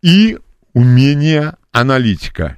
[0.02, 0.38] И
[0.74, 2.58] умение аналитика.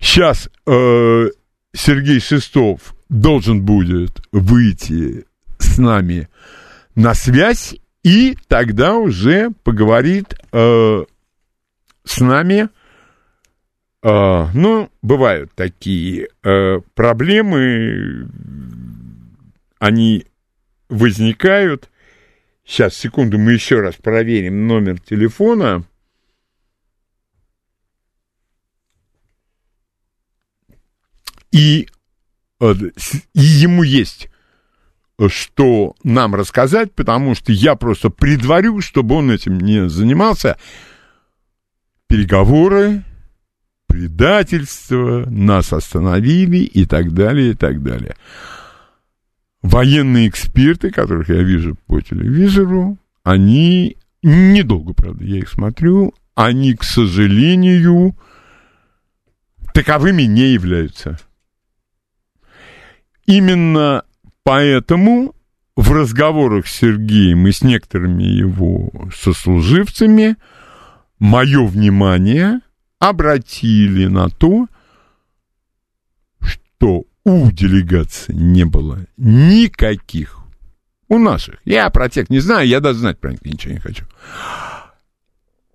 [0.00, 1.28] Сейчас э,
[1.72, 5.26] Сергей Шестов должен будет выйти
[5.58, 6.28] с нами
[6.94, 11.04] на связь и тогда уже поговорит э,
[12.04, 12.68] с нами.
[14.02, 18.28] Э, ну, бывают такие э, проблемы,
[19.78, 20.26] они
[20.88, 21.90] возникают.
[22.64, 25.84] Сейчас, секунду, мы еще раз проверим номер телефона.
[31.50, 31.88] И,
[32.60, 32.74] э,
[33.34, 34.30] и ему есть
[35.26, 40.56] что нам рассказать, потому что я просто предварю, чтобы он этим не занимался.
[42.06, 43.02] Переговоры,
[43.88, 48.14] предательство, нас остановили и так далее, и так далее.
[49.62, 56.84] Военные эксперты, которых я вижу по телевизору, они недолго, правда, я их смотрю, они, к
[56.84, 58.16] сожалению,
[59.74, 61.18] таковыми не являются.
[63.26, 64.04] Именно
[64.48, 65.34] Поэтому
[65.76, 70.36] в разговорах с Сергеем и с некоторыми его сослуживцами
[71.18, 72.60] мое внимание
[72.98, 74.66] обратили на то,
[76.40, 80.38] что у делегации не было никаких,
[81.08, 84.04] у наших, я про тех не знаю, я даже знать про них ничего не хочу,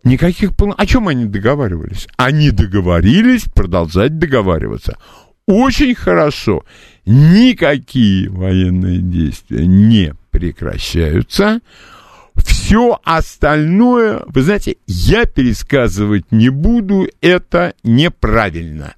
[0.03, 0.79] никаких планов.
[0.79, 2.07] О чем они договаривались?
[2.17, 4.97] Они договорились продолжать договариваться.
[5.45, 6.63] Очень хорошо
[7.05, 11.59] никакие военные действия не прекращаются.
[12.63, 18.95] Все остальное, вы знаете, я пересказывать не буду, это неправильно.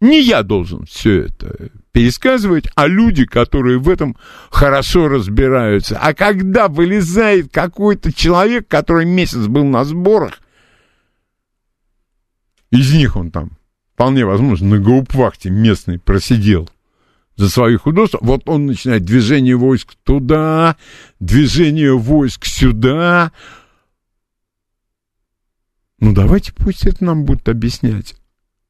[0.00, 4.16] Не я должен все это пересказывать, а люди, которые в этом
[4.50, 6.00] хорошо разбираются.
[6.00, 10.40] А когда вылезает какой-то человек, который месяц был на сборах,
[12.72, 13.52] из них он там
[13.94, 16.68] вполне возможно, на гауптвахте местный просидел
[17.40, 20.76] за свои художества, вот он начинает движение войск туда,
[21.20, 23.32] движение войск сюда.
[26.00, 28.14] Ну, давайте пусть это нам будут объяснять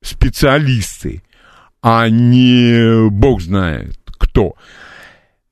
[0.02, 1.24] специалисты,
[1.82, 4.54] а не бог знает кто.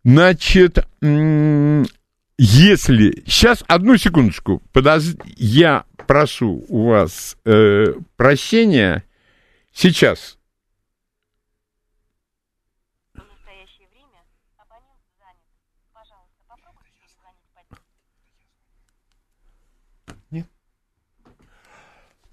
[0.05, 1.65] Значит, если...
[3.27, 9.03] Сейчас, одну секундочку, подожди, я прошу у вас э, прощения,
[9.73, 10.38] Сейчас.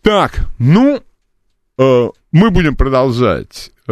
[0.06, 1.02] Так, ну,
[1.80, 3.92] э, мы будем продолжать э,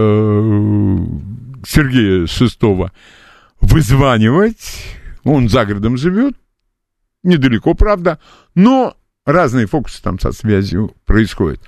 [1.66, 2.92] Сергея Шестого
[3.60, 4.86] вызванивать.
[5.24, 6.36] Он за городом живет,
[7.24, 8.20] недалеко, правда,
[8.54, 8.96] но
[9.26, 11.60] разные фокусы там со связью происходят.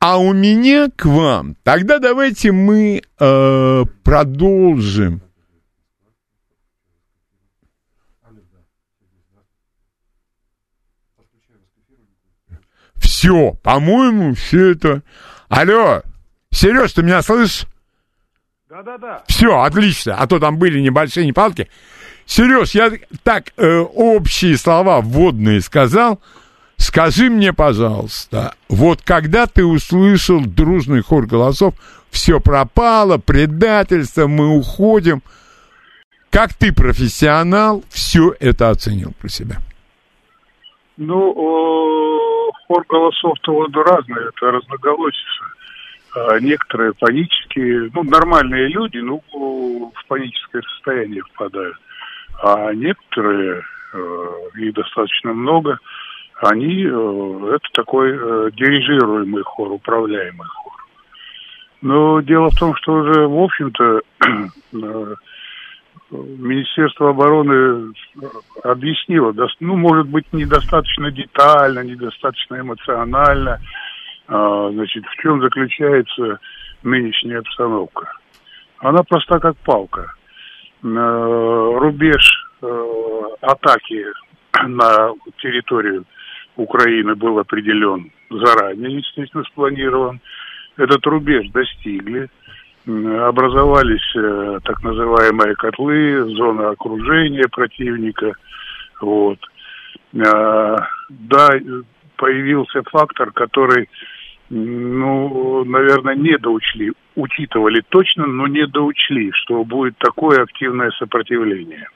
[0.00, 5.22] А у меня к вам, тогда давайте мы э, продолжим.
[13.18, 15.02] Все, по-моему, все это...
[15.48, 16.02] Алло,
[16.52, 17.66] Сереж, ты меня слышишь?
[18.70, 19.24] Да-да-да.
[19.26, 21.68] Все, отлично, а то там были небольшие непалки.
[22.26, 22.92] Сереж, я
[23.24, 26.20] так э, общие слова вводные сказал,
[26.76, 31.74] Скажи мне, пожалуйста, вот когда ты услышал дружный хор голосов,
[32.10, 35.24] все пропало, предательство, мы уходим,
[36.30, 39.58] как ты, профессионал, все это оценил про себя?
[40.96, 41.32] Ну,
[42.68, 45.44] хор голосов-то вот разные, это разноголосица.
[46.14, 51.76] А некоторые панические, ну, нормальные люди, ну, в паническое состояние впадают.
[52.42, 54.28] А некоторые, э,
[54.58, 55.78] их достаточно много,
[56.40, 60.72] они, э, это такой э, дирижируемый хор, управляемый хор.
[61.82, 64.00] Но дело в том, что уже, в общем-то,
[64.72, 65.14] э,
[66.10, 67.92] Министерство обороны
[68.64, 73.60] объяснило, ну, может быть, недостаточно детально, недостаточно эмоционально,
[74.26, 76.38] а, значит, в чем заключается
[76.82, 78.10] нынешняя обстановка.
[78.78, 80.14] Она проста как палка.
[80.82, 84.06] Рубеж э, атаки
[84.64, 86.04] на территорию
[86.56, 90.20] Украины был определен заранее, естественно, спланирован.
[90.76, 92.28] Этот рубеж достигли.
[92.88, 98.32] Образовались э, так называемые котлы, зона окружения противника.
[99.02, 99.38] Вот.
[100.26, 100.76] А,
[101.10, 101.48] да,
[102.16, 103.90] появился фактор, который,
[104.48, 106.94] ну, наверное, недоучли.
[107.14, 111.88] Учитывали точно, но недоучли, что будет такое активное сопротивление.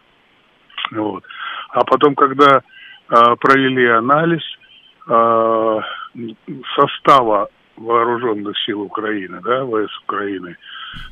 [0.91, 1.25] Вот.
[1.71, 2.61] А потом, когда
[3.09, 4.43] а, провели анализ
[5.09, 5.81] а,
[6.77, 7.49] состава
[7.83, 10.57] вооруженных сил Украины, да, ВС Украины,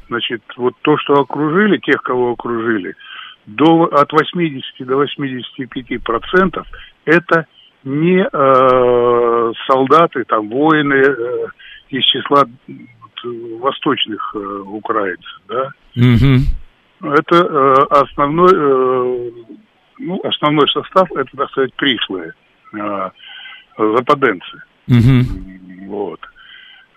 [0.08, 2.94] значит, вот то, что окружили, тех, кого окружили,
[3.46, 6.66] до, от 80 до 85 процентов
[7.04, 7.46] это
[7.84, 11.46] не э, солдаты, там, воины э,
[11.88, 12.44] из числа
[13.60, 16.44] восточных э, украинцев, да, Мгм.
[17.00, 19.30] это э, основной, э,
[19.98, 22.32] ну, основной состав, это, так сказать, пришлые,
[22.74, 23.10] э,
[23.78, 24.62] западенцы.
[24.86, 25.88] Мгм.
[25.88, 26.20] Вот.
[26.20, 26.39] Э,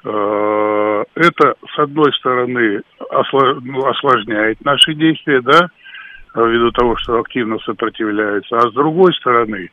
[0.06, 2.82] Это, с одной стороны,
[3.62, 5.70] ну, осложняет наши действия, да,
[6.36, 9.70] ввиду того, что активно сопротивляются, а с другой стороны,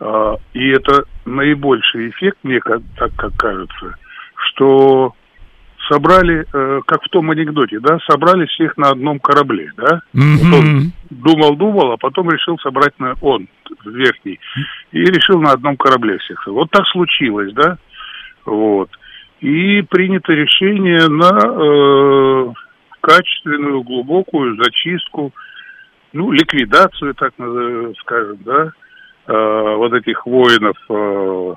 [0.00, 3.96] э, и это наибольший эффект, мне так как кажется,
[4.34, 5.14] что
[5.88, 10.66] собрали, э, как в том анекдоте, да, собрали всех на одном корабле, да, Вот он
[10.66, 10.92] Мгм.
[11.10, 13.48] думал-думал, а потом решил собрать на он,
[13.84, 14.38] верхний,
[14.92, 16.46] и решил на одном корабле всех.
[16.46, 17.78] Вот так случилось, да,
[18.46, 18.90] вот.
[19.40, 22.52] И принято решение на э,
[23.00, 25.32] качественную, глубокую зачистку,
[26.12, 27.32] ну, ликвидацию, так
[28.00, 28.72] скажем, да,
[29.26, 31.54] э, вот этих воинов, э,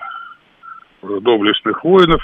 [1.01, 2.21] доблестных воинов,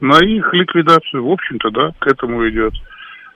[0.00, 2.72] на их ликвидацию, в общем-то, да, к этому идет.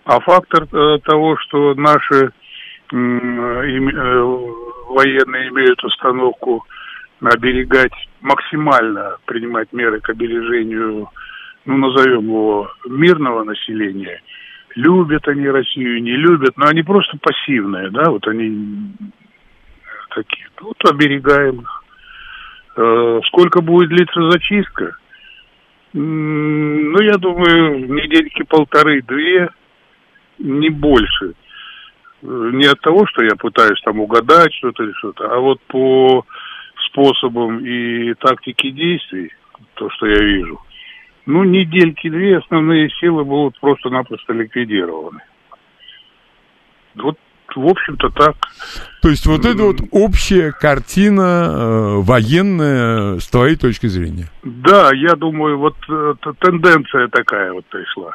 [0.06, 2.32] А фактор э, того, что наши
[2.90, 4.22] им- э,
[4.88, 6.64] военные имеют установку
[7.22, 11.08] оберегать, максимально принимать меры к обережению,
[11.64, 14.20] ну, назовем его, мирного населения.
[14.74, 18.92] Любят они Россию, не любят, но они просто пассивные, да, вот они
[20.14, 20.48] такие.
[20.60, 21.84] Вот оберегаем их.
[22.76, 24.96] Э, Сколько будет длиться зачистка?
[25.92, 29.48] Ну, я думаю, недельки полторы-две,
[30.38, 31.34] не больше.
[32.22, 36.26] Э, Не от того, что я пытаюсь там угадать что-то или что-то, а вот по
[36.86, 39.30] способам и тактике действий,
[39.74, 40.60] то, что я вижу,
[41.26, 45.20] ну, недельки-две основные силы будут просто-напросто ликвидированы.
[46.96, 47.18] Вот,
[47.56, 48.36] в общем-то, так.
[49.02, 54.28] То есть вот это вот общая картина э, военная с твоей точки зрения.
[54.42, 58.12] Да, я думаю, вот э, тенденция такая вот пришла.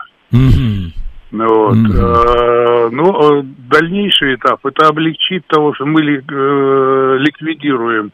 [1.32, 1.78] Ну, Вот.
[1.78, 8.12] Э, Ну, э, дальнейший этап это облегчит того, что мы э, ликвидируем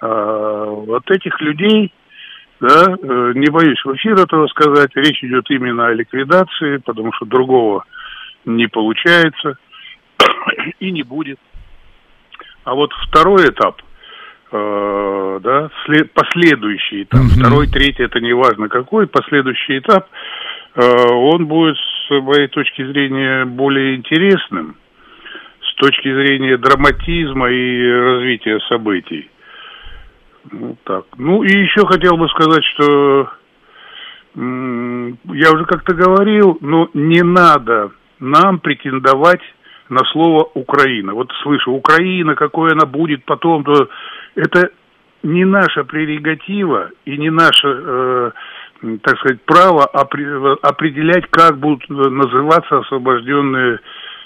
[0.00, 1.90] вот этих людей.
[2.60, 4.90] Да, э, не боюсь в эфир этого сказать.
[4.94, 7.84] Речь идет именно о ликвидации, потому что другого
[8.44, 9.58] не получается
[10.80, 11.38] и не будет.
[12.64, 13.82] А вот второй этап,
[14.52, 17.28] э, да, след- последующий этап, Мгм.
[17.40, 20.08] второй, третий, это не важно какой, последующий этап,
[20.76, 24.76] э, он будет с моей точки зрения более интересным,
[25.60, 29.28] с точки зрения драматизма и развития событий.
[30.50, 31.04] Ну, так.
[31.16, 33.30] Ну, и еще хотел бы сказать, что
[34.36, 39.42] я уже как-то говорил, но не надо нам претендовать
[39.88, 41.14] на слово Украина.
[41.14, 43.88] Вот слышу, Украина, какой она будет потом, то
[44.34, 44.70] это
[45.22, 48.30] не наша прерогатива и не наше, э,
[49.02, 53.78] так сказать, право опре- определять, как будут называться освобожденные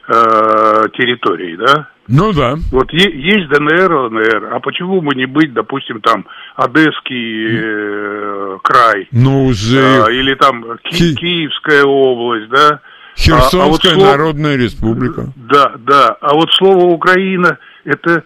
[0.09, 1.88] э, территории, да?
[2.09, 2.57] Ну да.
[2.73, 6.25] Вот есть ДНР, ЛНР, а почему бы не быть, допустим, там
[6.57, 12.81] Одесский э, край, Ну уже а, или там Ки- Ки- Киевская область, да?
[13.16, 15.27] Херсонская а вот слово- Народная Республика.
[15.37, 16.16] Да, да.
[16.21, 18.23] А вот слово Украина, это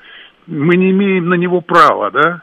[0.47, 2.43] мы не имеем на него права, да?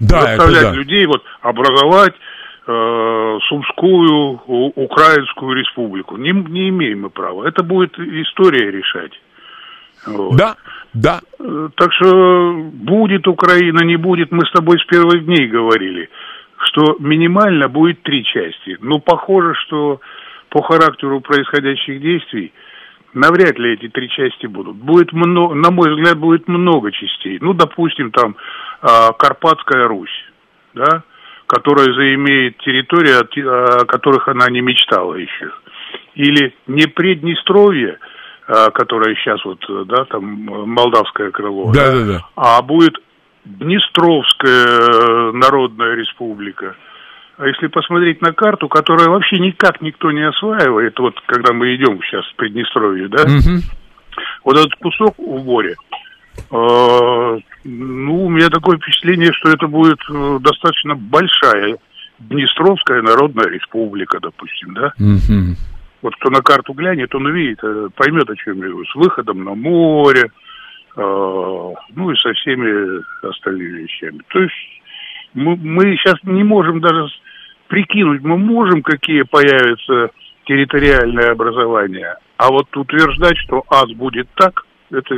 [0.00, 0.72] Да, это Заставлять да.
[0.72, 2.18] людей вот образовать э,
[2.64, 6.16] Сумскую У- Украинскую республику.
[6.16, 7.44] Не, не имеем мы права.
[7.46, 9.12] Это будет история решать.
[10.06, 10.36] Вот.
[10.36, 10.56] Да,
[10.94, 11.20] да.
[11.38, 16.08] Э, Так что будет Украина, не будет, мы с тобой с первых дней говорили,
[16.66, 18.76] что минимально будет три части.
[18.80, 20.00] Но похоже, что
[20.48, 22.52] по характеру происходящих действий
[23.14, 24.76] навряд ли эти три части будут.
[24.76, 27.38] Будет много, на мой взгляд, будет много частей.
[27.40, 28.36] Ну, допустим, там
[28.80, 30.24] а, Карпатская Русь,
[30.74, 31.02] да,
[31.52, 35.50] которая заимеет территории, от- о которых она не мечтала еще.
[36.14, 37.98] Или не Преднестровье,
[38.48, 42.20] а, которое сейчас вот, да, там молдавское крыло, Да, да, да.
[42.36, 42.94] а будет
[43.44, 46.74] Днестровская э, Народная Республика.
[47.36, 52.00] А если посмотреть на карту, которая вообще никак никто не осваивает, вот когда мы идем
[52.02, 53.60] сейчас в Приднестровье, да, Мгм.
[54.44, 55.91] вот этот кусок в море, э,
[56.50, 61.78] ну, у меня такое впечатление, что это будет э, достаточно большая
[62.18, 64.92] Днестровская Народная Республика, допустим, да.
[66.02, 68.84] Вот кто на карту глянет, он увидит, э, поймет, о чем я говорю.
[68.86, 74.20] С выходом на море, э, ну и со всеми остальными вещами.
[74.28, 74.54] То есть
[75.34, 77.06] мы, мы сейчас не можем даже
[77.68, 80.10] прикинуть, мы можем, какие появятся
[80.44, 85.14] территориальные образования, а вот утверждать, что АС будет так, это...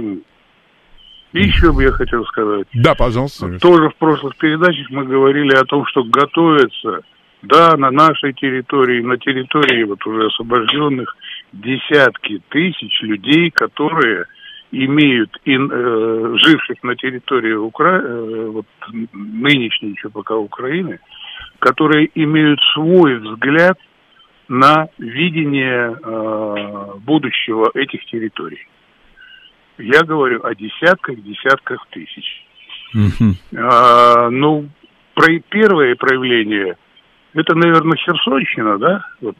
[1.35, 2.69] И еще бы я хотел сказать.
[2.73, 3.59] Да, пожалуйста.
[3.59, 7.01] Тоже в прошлых передачах мы говорили о том, что готовится,
[7.43, 11.17] да, на нашей территории, на территории вот уже освобожденных
[11.53, 14.27] десятки тысяч людей, которые
[14.71, 18.01] имеют, ин- э, живших на территории Укра...
[18.01, 18.67] э, вот,
[19.13, 21.01] нынешней еще пока Украины,
[21.59, 23.77] которые имеют свой взгляд
[24.47, 28.69] на видение э, будущего этих территорий.
[29.79, 32.45] Я говорю о десятках, десятках тысяч.
[33.57, 34.69] А, ну,
[35.15, 36.77] про, первое проявление,
[37.35, 39.05] это, наверное, Херсонщина, да?
[39.21, 39.37] Вот,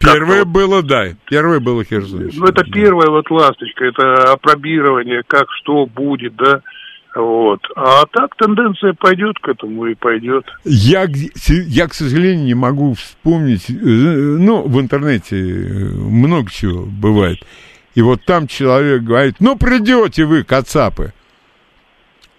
[0.00, 1.08] Первое было, да.
[1.28, 2.24] Первое было Херсон.
[2.24, 6.62] вот, ну, это первая вот ласточка, это опробирование, как что будет, да?
[7.14, 7.60] Вот.
[7.76, 10.46] А так тенденция пойдет к этому и пойдет.
[10.64, 11.06] Я,
[11.46, 17.38] я, к сожалению, не могу вспомнить, э, ну, в интернете э, много чего бывает.
[17.94, 21.12] И вот там человек говорит, ну, придете вы, кацапы.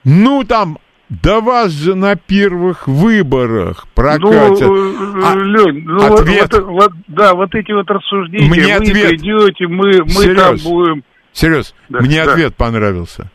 [0.03, 0.77] Ну, там,
[1.09, 4.67] да вас же на первых выборах прокатят.
[4.67, 6.53] Ну, А- Лень, ну, ответ.
[6.53, 9.09] вот- вот, да, вот эти вот рассуждения, Мне вы ответ.
[9.09, 10.63] придете, мы, мы там Серёж.
[10.63, 11.03] будем...
[11.31, 12.31] Серьез, Да, мне да.
[12.33, 13.29] ответ понравился.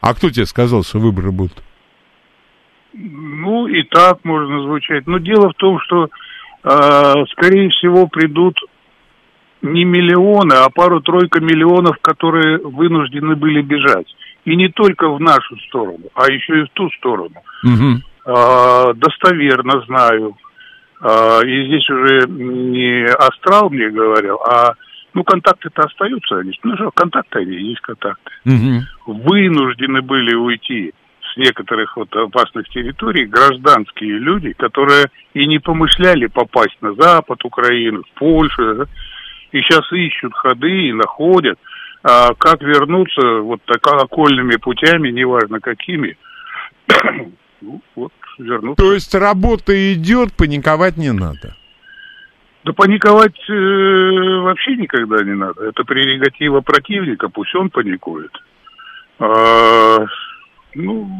[0.00, 1.62] А кто тебе сказал, что выборы будут?
[2.92, 5.06] Ну, и так можно звучать.
[5.06, 6.08] Но дело в том, что,
[6.64, 8.56] э, скорее всего, придут
[9.62, 14.06] не миллионы, а пару-тройка миллионов, которые вынуждены были бежать.
[14.44, 17.36] И не только в нашу сторону, а еще и в ту сторону.
[17.62, 18.02] Мгм.
[18.26, 20.36] Э, достоверно знаю.
[21.02, 24.74] Э, и здесь уже не астрал мне говорил, а
[25.12, 28.82] ну контакты-то остаются, они, ну что, контакты они, есть контакты Мгм.
[29.06, 30.92] вынуждены были уйти
[31.32, 38.02] с некоторых вот опасных территорий гражданские люди, которые и не помышляли попасть на запад Украины,
[38.02, 38.84] в Польшу, да,
[39.52, 41.58] и сейчас ищут ходы и находят,
[42.02, 46.16] а, как вернуться вот так окольными путями, неважно какими,
[47.60, 48.82] ну, вот вернуться.
[48.82, 51.56] То есть работа идет, паниковать не надо.
[52.64, 55.64] Да паниковать э, вообще никогда не надо.
[55.64, 58.32] Это прерогатива противника, пусть он паникует.
[59.18, 60.04] А,
[60.74, 61.10] ну,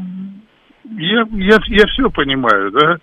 [0.85, 2.99] я, я, я все понимаю, да.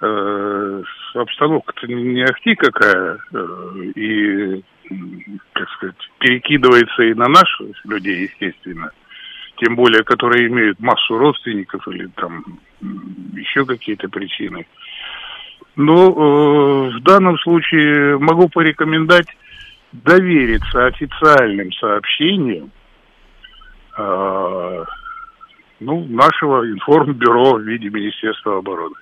[0.00, 0.82] Э,
[1.20, 4.62] обстановка-то не, ахти какая, э, и,
[5.52, 8.90] как сказать, перекидывается и на наших людей, естественно.
[9.56, 12.44] Тем более, которые имеют массу родственников или там
[13.34, 14.66] еще какие-то причины.
[15.76, 19.28] Но э, в данном случае могу порекомендовать
[19.92, 22.70] довериться официальным сообщениям
[23.96, 24.84] э,
[25.80, 28.94] ну, нашего информбюро в виде Министерства обороны.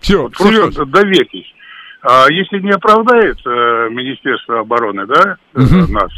[0.00, 0.86] Все, Просто серьезно.
[0.86, 1.52] доверьтесь.
[2.02, 5.92] А если не оправдает э, Министерство обороны, да, Мгм.
[5.92, 6.12] нас,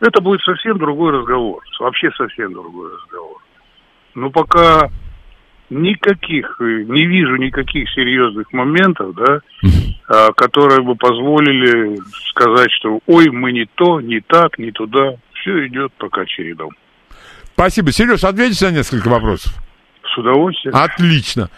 [0.00, 1.62] это будет совсем другой разговор.
[1.80, 3.36] Вообще совсем другой разговор.
[4.14, 4.88] Но пока
[5.70, 9.40] никаких, э, не вижу никаких серьезных моментов, да,
[10.08, 11.98] а, которые бы позволили
[12.30, 15.14] сказать, что ой, мы не то, не так, не туда.
[15.34, 16.70] Все идет пока чередом.
[17.54, 17.90] Спасибо.
[17.92, 19.52] Сереж, ответишь на несколько вопросов?
[20.14, 20.74] С удовольствием.
[20.76, 21.48] Отлично.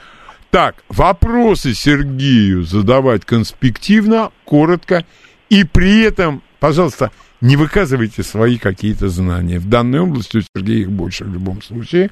[0.55, 5.03] Так, вопросы Сергею задавать конспективно, коротко,
[5.51, 9.59] и при этом, пожалуйста, не выказывайте свои какие-то знания.
[9.59, 12.11] В данной области у Сергея их больше в любом случае.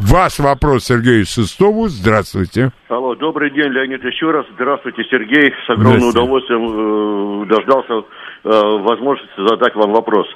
[0.00, 1.86] Ваш вопрос Сергею Шестову.
[1.86, 2.72] Здравствуйте.
[2.88, 4.46] Алло, добрый день, Леонид, еще раз.
[4.54, 5.54] Здравствуйте, Сергей.
[5.64, 8.50] С огромным удовольствием э, дождался э,
[8.82, 10.26] возможности задать вам вопрос.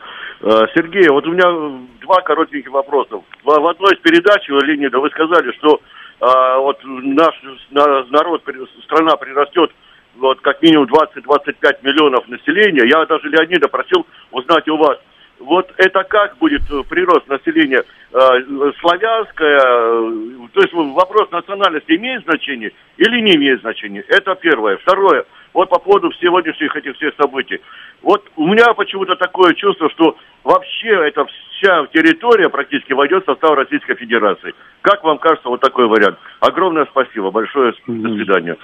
[0.42, 3.16] Э, Сергей, вот у меня два коротеньких вопроса.
[3.42, 5.80] В, в одной из передач, Леонида, вы сказали, что
[6.20, 7.34] э, вот наш
[7.70, 8.42] на- народ,
[8.84, 9.70] страна прирастет
[10.16, 12.88] вот как минимум 20-25 миллионов населения.
[12.88, 14.98] Я даже Леонида просил узнать у вас,
[15.40, 22.22] вот это как будет э, прирост населения э, славянское, э, то есть вопрос национальности имеет
[22.24, 24.04] значение или не имеет значения?
[24.08, 24.76] Это первое.
[24.78, 25.24] Второе,
[25.54, 27.60] вот по поводу сегодняшних этих всех событий.
[28.02, 33.54] Вот у меня почему-то такое чувство, что вообще эта вся территория практически войдет в состав
[33.54, 34.54] Российской Федерации.
[34.82, 36.18] Как вам кажется вот такой вариант?
[36.40, 38.56] Огромное спасибо, большое до свидания.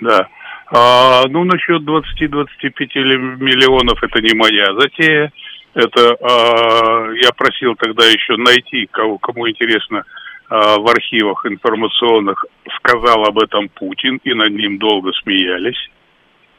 [0.00, 0.28] Да.
[0.72, 5.32] А, ну, насчет 20-25 миллионов это не моя затея.
[5.74, 10.04] Это а, я просил тогда еще найти, кого, кому интересно,
[10.48, 12.44] а, в архивах информационных
[12.76, 15.90] сказал об этом Путин, и над ним долго смеялись.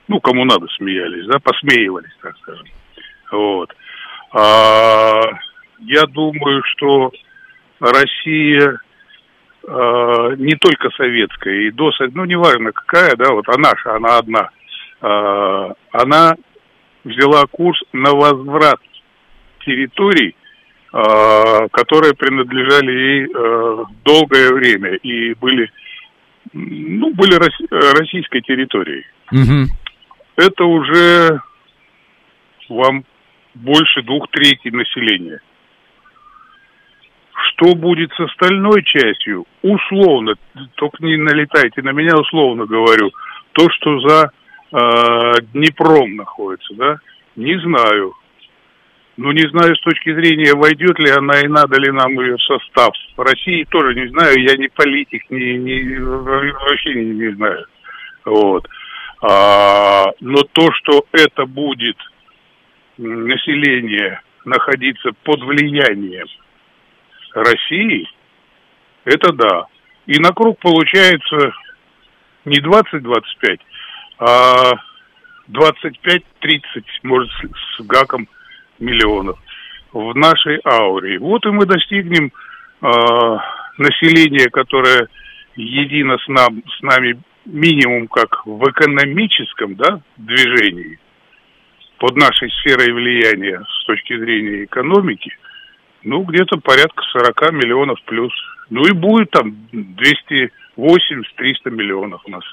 [0.10, 2.66] Ну, кому надо смеялись, да, посмеивались, так скажем.
[3.32, 3.74] Вот.
[4.34, 5.22] А,
[5.80, 7.12] я думаю, что
[7.80, 8.80] Россия
[9.68, 14.50] э, не только советская, и до ну неважно какая, да, вот она наша, она одна,
[15.02, 16.36] э, она
[17.04, 18.80] взяла курс на возврат
[19.66, 20.36] территорий,
[20.94, 25.70] э, которые принадлежали ей э, долгое время и были,
[26.54, 27.36] ну, были
[27.98, 29.06] российской территорией.
[29.32, 29.72] Угу.
[30.38, 31.42] Это уже
[32.70, 33.04] вам
[33.54, 35.40] больше двух третей населения.
[37.50, 39.46] Что будет с остальной частью?
[39.62, 40.36] Условно,
[40.76, 43.12] только не налетайте на меня, условно говорю.
[43.54, 44.32] То, что за
[44.72, 46.98] э, Днепром находится, да,
[47.36, 48.14] не знаю.
[49.18, 52.42] Ну, не знаю с точки зрения, войдет ли она и надо ли нам ее в
[52.42, 52.92] состав.
[53.16, 57.66] В России тоже не знаю, я не политик, не, не, вообще не, не знаю.
[58.26, 58.68] Вот.
[59.22, 61.98] А, но то, что это будет
[62.98, 66.28] население находиться под влиянием
[67.34, 68.10] России,
[69.06, 69.66] это да.
[70.08, 71.54] И на круг получается
[72.44, 73.60] не 20-25,
[74.20, 74.72] а
[75.50, 77.32] 25-30, может,
[77.78, 78.28] с, гаком
[78.80, 79.38] миллионов
[79.92, 81.20] в нашей ауре.
[81.20, 82.32] Вот и мы достигнем
[82.82, 82.88] э,
[83.78, 85.08] населения, которое
[85.56, 91.00] едино с, нам, с нами минимум как в экономическом да, движении,
[91.98, 95.36] под нашей сферой влияния с точки зрения экономики–
[96.06, 98.32] ну, где-то порядка 40 миллионов плюс.
[98.70, 100.48] Ну и будет там 280-300
[101.72, 102.44] миллионов у нас.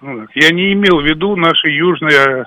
[0.00, 2.46] Ну, я не имел в виду наши южные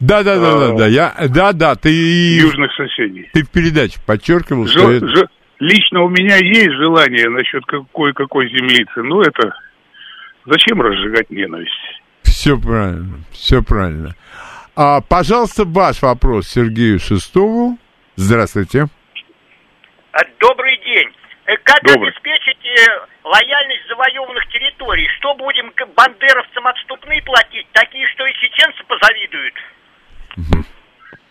[0.00, 3.30] да, да, да, да, да, я, да, да, ты южных соседей.
[3.32, 5.06] Ты в передаче подчеркивал, что это...
[5.08, 5.24] ж,
[5.58, 9.54] лично у меня есть желание насчет какой какой землицы, но это
[10.44, 11.72] зачем разжигать ненависть?
[12.22, 14.14] Все правильно, все правильно.
[14.74, 17.78] А, пожалуйста, ваш вопрос Сергею Шестову.
[18.16, 18.88] Здравствуйте.
[20.12, 21.08] А, добрый день.
[21.46, 22.10] Э, как Добрый.
[22.10, 25.06] обеспечить э, лояльность завоеванных территорий?
[25.18, 27.66] Что будем бандеровцам отступные платить?
[27.72, 29.54] Такие, что и чеченцы позавидуют.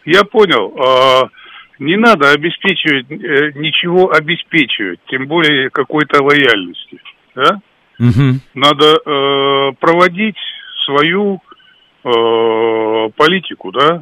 [0.06, 0.74] Я понял.
[0.80, 1.30] А,
[1.80, 7.00] не надо обеспечивать, э, ничего обеспечивать, тем более какой-то лояльности.
[7.36, 7.60] Да?
[8.00, 8.40] Угу.
[8.54, 10.38] Надо проводить
[10.86, 11.42] свою
[12.04, 14.02] э, политику, да,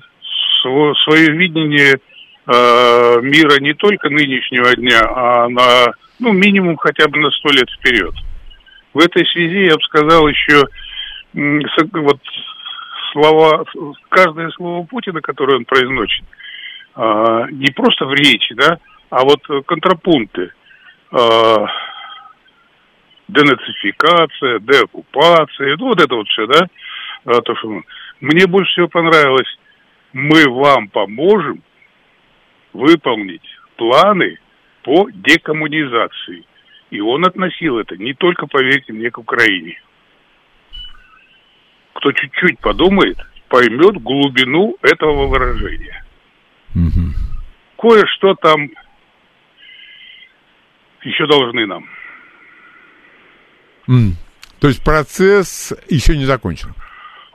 [0.62, 5.86] Сво, свое видение э, мира не только нынешнего дня, а на,
[6.20, 8.14] ну, минимум хотя бы на сто лет вперед.
[8.94, 10.62] В этой связи я бы сказал еще
[11.34, 12.20] вот
[13.14, 13.64] слова,
[14.10, 16.26] каждое слово Путина, которое он произносит,
[16.96, 18.78] э, не просто в речи, да,
[19.10, 20.52] а вот контрапункты.
[21.12, 21.66] Э,
[23.28, 26.68] денацификация, деоккупация, ну вот это вот все, да,
[27.26, 27.82] а, то, что
[28.22, 29.48] мне больше всего понравилось,
[30.12, 31.62] мы вам поможем
[32.74, 33.46] выполнить
[33.78, 34.40] планы
[34.84, 36.46] по декоммунизации.
[36.92, 39.82] И он относил это не только, поверьте мне, к Украине.
[41.94, 43.18] Кто чуть-чуть подумает,
[43.50, 46.04] поймет глубину этого выражения.
[46.76, 47.90] Угу.
[47.90, 48.70] Кое-что там
[51.04, 51.86] еще должны нам.
[53.88, 54.14] Mm.
[54.62, 56.74] То есть процесс еще не закончен?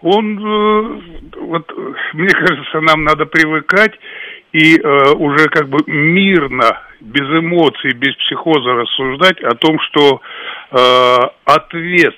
[0.02, 1.00] он, э,
[1.40, 1.72] вот,
[2.12, 3.92] мне кажется, нам надо привыкать
[4.52, 10.20] и э, уже как бы мирно, без эмоций, без психоза рассуждать о том, что
[10.70, 12.14] э, ответ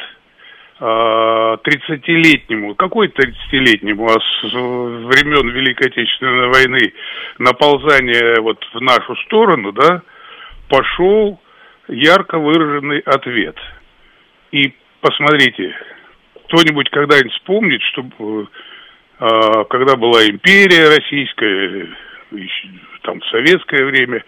[0.81, 6.95] 30-летнему, какой 30-летнему, а с времен Великой Отечественной войны
[7.39, 10.03] наползание вот в нашу сторону, да,
[10.69, 11.39] пошел
[11.89, 13.57] ярко выраженный ответ.
[14.53, 15.75] И посмотрите,
[16.47, 18.03] кто-нибудь когда-нибудь вспомнит, что
[19.19, 21.89] э, когда была империя российская,
[23.03, 24.25] там в советское время,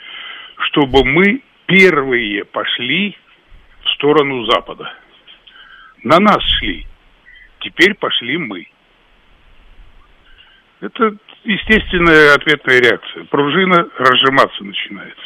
[0.67, 3.17] чтобы мы первые пошли
[3.85, 4.93] в сторону Запада.
[6.03, 6.87] На нас шли.
[7.61, 8.67] Теперь пошли мы.
[10.81, 13.25] Это естественная ответная реакция.
[13.25, 15.23] Пружина разжиматься начинается.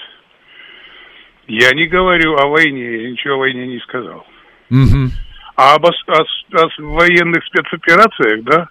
[1.46, 4.26] Я не говорю о войне, я ничего о войне не сказал.
[4.68, 5.10] Мгм.
[5.56, 6.22] А об ос- о,
[6.60, 8.68] о военных спецоперациях, да,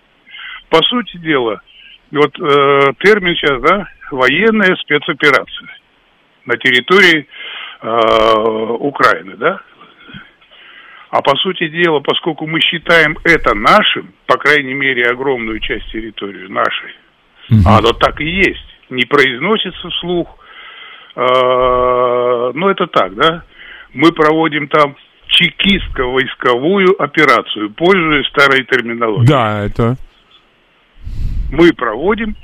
[0.69, 1.61] по сути дела,
[2.11, 5.69] вот э, термин сейчас, да, военная спецоперация
[6.45, 7.27] на территории
[7.81, 7.89] э,
[8.79, 9.61] Украины, да.
[11.15, 16.49] А по сути дела, поскольку мы считаем это нашим, по крайней мере, огромную часть территории
[16.49, 16.93] нашей,
[17.65, 20.27] а оно так и есть, не произносится вслух,
[21.15, 23.45] э, ну это так, да,
[23.93, 24.97] мы проводим там
[25.27, 29.25] чекистско-войсковую операцию, пользуясь старой терминологией.
[29.25, 29.95] Да, это...
[31.49, 32.35] Мы проводим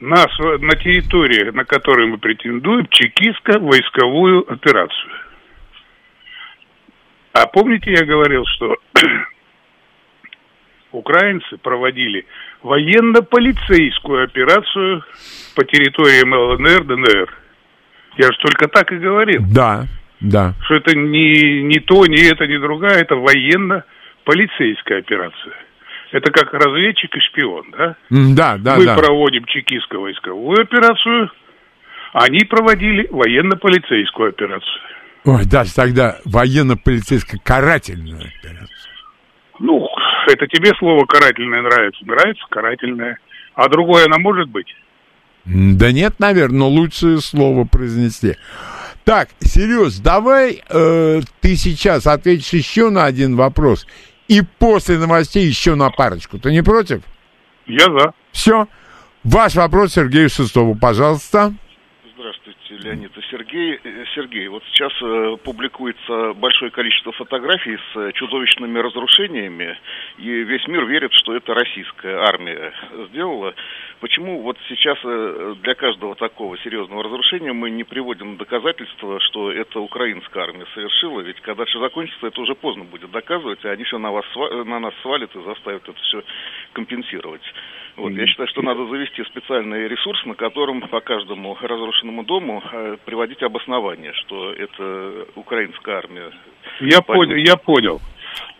[0.00, 5.27] на, на территории, на которой мы претендуем, чекистско-войсковую операцию.
[7.40, 8.74] А помните, я говорил, что
[10.92, 12.26] украинцы проводили
[12.62, 15.04] военно-полицейскую операцию
[15.54, 17.34] по территориям ЛНР, ДНР.
[18.16, 19.86] Я же только так и говорил Да,
[20.20, 20.54] да.
[20.64, 25.54] что это не, не то, не это, не другая, это военно-полицейская операция.
[26.10, 27.96] Это как разведчик и шпион, да?
[28.10, 28.96] Да, да, Мы да.
[28.96, 31.30] проводим чекистско-войсковую операцию,
[32.14, 34.80] а они проводили военно-полицейскую операцию.
[35.28, 38.68] Ой, даже тогда военно-полицейская карательная операция.
[39.58, 39.86] Ну,
[40.26, 42.02] это тебе слово карательное нравится.
[42.06, 43.18] Нравится карательное.
[43.52, 44.74] А другое она может быть?
[45.44, 48.36] Да нет, наверное, но лучшее слово произнести.
[49.04, 53.86] Так, Сереж, давай э, ты сейчас ответишь еще на один вопрос.
[54.28, 56.38] И после новостей еще на парочку.
[56.38, 57.02] Ты не против?
[57.66, 58.14] Я за.
[58.32, 58.66] Все.
[59.24, 61.52] Ваш вопрос Сергею Шестову, пожалуйста.
[62.14, 63.80] Здравствуйте, Леонид и Сергей.
[63.82, 69.78] Э, Сергей, вот сейчас э, публикуется большое количество фотографий с э, чудовищными разрушениями,
[70.18, 72.72] и весь мир верит, что это российская армия
[73.10, 73.54] сделала.
[74.00, 79.80] Почему вот сейчас э, для каждого такого серьезного разрушения мы не приводим доказательства, что это
[79.80, 81.20] украинская армия совершила?
[81.20, 84.62] Ведь когда все закончится, это уже поздно будет доказывать, а они все на, вас, сва-
[84.64, 86.22] на нас свалят и заставят это все
[86.74, 87.42] компенсировать.
[87.96, 92.96] Вот, я считаю, что надо завести специальный ресурс, на котором по каждому разрушенному дому э,
[93.04, 96.30] приводить обоснование, что это украинская армия.
[96.80, 98.00] Я понял, я понял.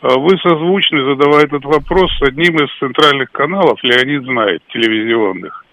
[0.01, 5.65] А Вы созвучны, задавая этот вопрос с одним из центральных каналов, Леонид знает, телевизионных,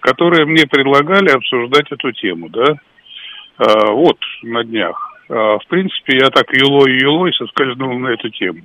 [0.00, 2.64] которые мне предлагали обсуждать эту тему, да?
[3.58, 4.96] А, вот, на днях.
[5.28, 8.62] А, в принципе, я так юлой-юлой соскользнул на эту тему.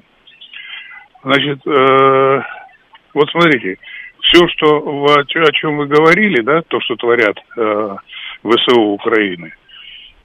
[1.23, 2.41] Значит, э,
[3.15, 3.77] вот смотрите,
[4.21, 7.95] все, что о чем вы говорили, да, то, что творят э,
[8.43, 9.53] ВСУ Украины,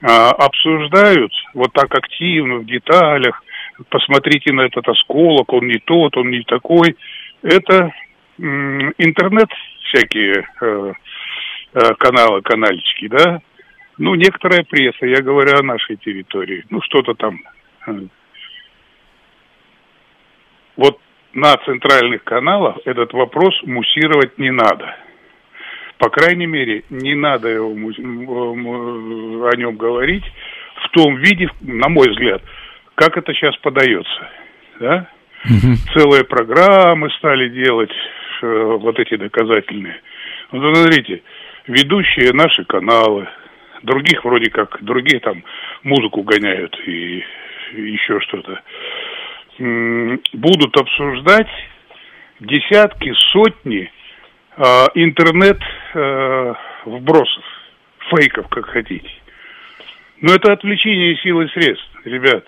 [0.03, 3.43] а, обсуждают вот так активно, в деталях,
[3.89, 6.95] посмотрите на этот осколок, он не тот, он не такой.
[7.41, 7.91] Это
[8.37, 9.49] интернет
[9.83, 10.93] всякие э,
[11.73, 13.41] э, каналы, канальчики, да.
[13.97, 16.65] Ну, некоторая пресса, я говорю о нашей территории.
[16.69, 17.39] Ну, что-то там.
[17.87, 18.07] э.
[20.77, 20.99] Вот
[21.33, 24.95] на центральных каналах этот вопрос муссировать не надо.
[25.97, 30.25] По крайней мере, не надо его, о нем говорить
[30.83, 32.41] в том виде, на мой взгляд,
[32.95, 34.29] как это сейчас подается.
[34.79, 35.07] Да?
[35.93, 37.91] Целые программы стали делать,
[38.41, 39.99] э, вот эти доказательные.
[40.51, 41.23] Вот смотрите,
[41.67, 43.27] ведущие наши каналы,
[43.83, 45.43] других вроде как, другие там
[45.83, 47.23] музыку гоняют и
[47.73, 48.61] еще что-то,
[49.57, 51.49] будут обсуждать
[52.39, 53.91] десятки, сотни
[54.57, 55.59] а, интернет
[55.93, 57.43] а, вбросов,
[58.09, 59.09] фейков, как хотите.
[60.21, 62.45] Но это отвлечение силы и средств, ребят.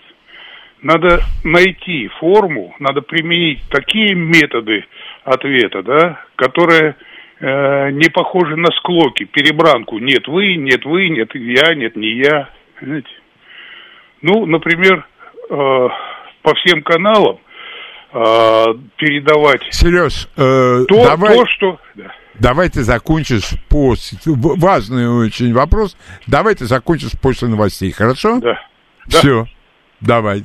[0.84, 4.84] Надо найти форму, надо применить такие методы
[5.24, 6.96] ответа, да, которые
[7.40, 9.98] э, не похожи на склоки, перебранку.
[9.98, 12.50] Нет вы, нет вы, нет я, нет не я.
[12.78, 13.08] Понимаете?
[14.20, 15.06] Ну, например,
[15.48, 15.88] э,
[16.42, 17.38] по всем каналам
[18.12, 18.64] э,
[18.96, 21.80] передавать Сереж, э, то, давай, то, что...
[21.94, 22.12] Да.
[22.38, 24.18] давай ты закончишь после...
[24.26, 25.96] Важный очень вопрос.
[26.26, 28.38] Давай ты закончишь после новостей, хорошо?
[28.40, 28.60] Да.
[29.06, 29.18] Да.
[29.18, 29.46] Все.
[30.02, 30.44] Давай.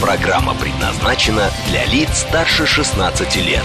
[0.00, 3.62] Программа предназначена для лиц старше 16 лет.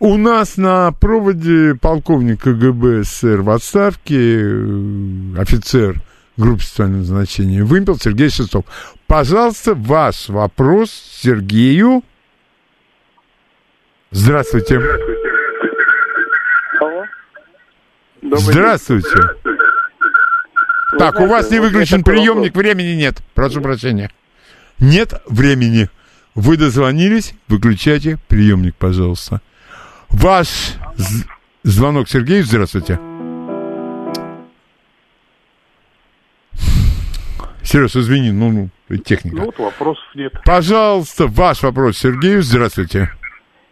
[0.00, 6.00] У нас на проводе полковник КГБ СССР в отставке, э, офицер
[6.36, 8.64] группы специального назначения «Вымпел» Сергей Шестов.
[9.06, 12.02] Пожалуйста, ваш вопрос Сергею.
[14.12, 14.80] Здравствуйте.
[16.80, 17.04] Алло.
[18.22, 19.18] Здравствуйте.
[20.98, 23.18] Так, у вас не выключен приемник, времени нет.
[23.34, 24.10] Прошу прощения.
[24.80, 25.88] Нет времени.
[26.34, 29.40] Вы дозвонились, выключайте приемник, пожалуйста.
[30.08, 30.48] Ваш
[30.96, 31.24] з-
[31.64, 32.98] звонок Сергею, здравствуйте.
[37.62, 39.36] Сереж, извини, ну, ну, техника.
[39.36, 40.32] Ну вот вопросов нет.
[40.44, 43.10] Пожалуйста, ваш вопрос Сергею, здравствуйте.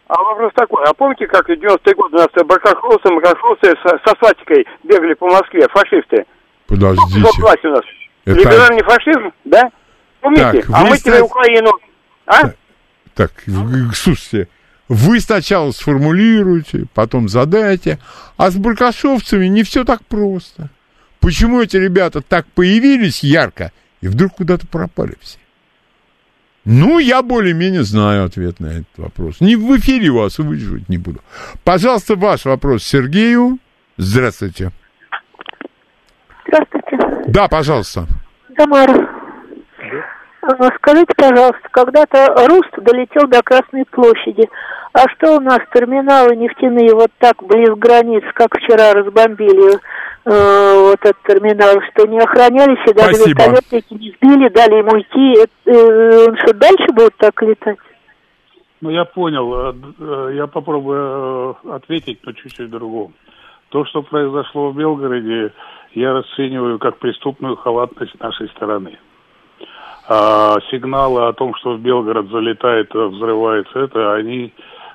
[0.07, 4.15] А вопрос такой, а помните, как в 90-е годы у нас баркахлосы, макахлосы со, со
[4.19, 6.25] свастикой бегали по Москве, фашисты?
[6.67, 7.19] Подождите.
[7.19, 7.81] Вот власть у нас.
[8.25, 9.71] Это- Либеральный фашизм, да?
[10.21, 10.61] Помните?
[10.61, 11.71] Так, а мы ста- Украину...
[12.25, 12.51] А?
[13.13, 14.49] Так, в- слушайте,
[14.89, 17.99] вы сначала сформулируете, потом задайте,
[18.37, 20.69] а с баркашовцами не все так просто.
[21.19, 25.37] Почему эти ребята так появились ярко и вдруг куда-то пропали все?
[26.65, 29.39] Ну, я более-менее знаю ответ на этот вопрос.
[29.39, 31.21] Не в эфире вас выживать не буду.
[31.63, 33.57] Пожалуйста, ваш вопрос Сергею.
[33.95, 34.71] Здравствуйте.
[36.47, 38.05] Здравствуйте, Да, пожалуйста.
[38.55, 39.07] Тамара.
[40.41, 44.47] А, Скажите, пожалуйста, когда-то Руст долетел до Красной площади.
[44.93, 49.79] А что у нас терминалы нефтяные вот так близ границ, как вчера разбомбили э,
[50.25, 53.41] вот этот терминал, что не охранялись и даже Спасибо.
[53.43, 55.41] вертолетники не сбили, дали ему идти.
[55.41, 57.77] Э, э, он что, дальше будет так летать?
[58.81, 59.53] Ну, я понял.
[59.53, 63.11] Э, э, Я попробую э, ответить, но чуть-чуть другому.
[63.69, 65.51] То, что произошло в Белгороде,
[65.93, 68.97] я расцениваю как преступную халатность нашей стороны.
[70.09, 74.53] А сигналы о том, что в Белгород залетает, взрывается, это они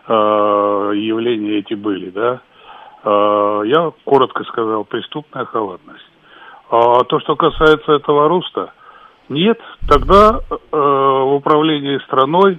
[0.08, 2.40] э, явления эти были, да?
[3.04, 6.06] Э, я коротко сказал, преступная халатность.
[6.70, 8.72] А то, что касается этого роста,
[9.28, 12.58] нет, тогда э, в управлении страной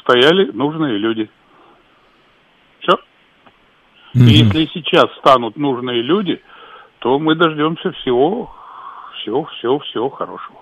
[0.00, 1.28] стояли нужные люди.
[2.80, 2.96] Все.
[4.14, 6.40] И если сейчас станут нужные люди,
[7.00, 8.54] то мы дождемся всего,
[9.20, 10.58] всего, всего, всего хорошего.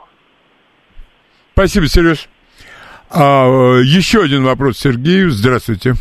[1.52, 2.28] Спасибо, Сереж.
[3.10, 5.30] А, э, еще один вопрос Сергею.
[5.30, 5.94] Здравствуйте.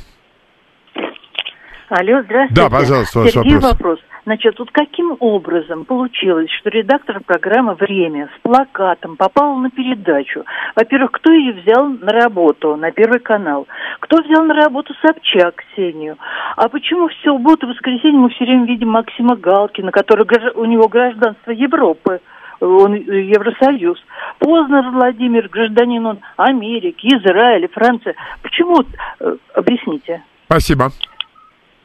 [1.90, 2.54] Алло, здравствуйте.
[2.54, 3.72] Да, пожалуйста, ваш Сергей, вопрос.
[3.72, 4.00] вопрос.
[4.28, 10.44] Значит, вот каким образом получилось, что редактор программы «Время» с плакатом попал на передачу?
[10.76, 13.68] Во-первых, кто ее взял на работу, на Первый канал?
[14.02, 16.18] Кто взял на работу Собчак Ксению?
[16.58, 20.26] А почему в субботу и воскресенье мы все время видим Максима Галкина, который
[20.56, 22.20] у него гражданство Европы?
[22.60, 23.98] Он Евросоюз.
[24.40, 28.14] Познер Владимир, гражданин он Америки, Израиля, Франция.
[28.44, 28.84] Почему?
[29.22, 30.22] Э, Объясните.
[30.48, 30.90] Спасибо.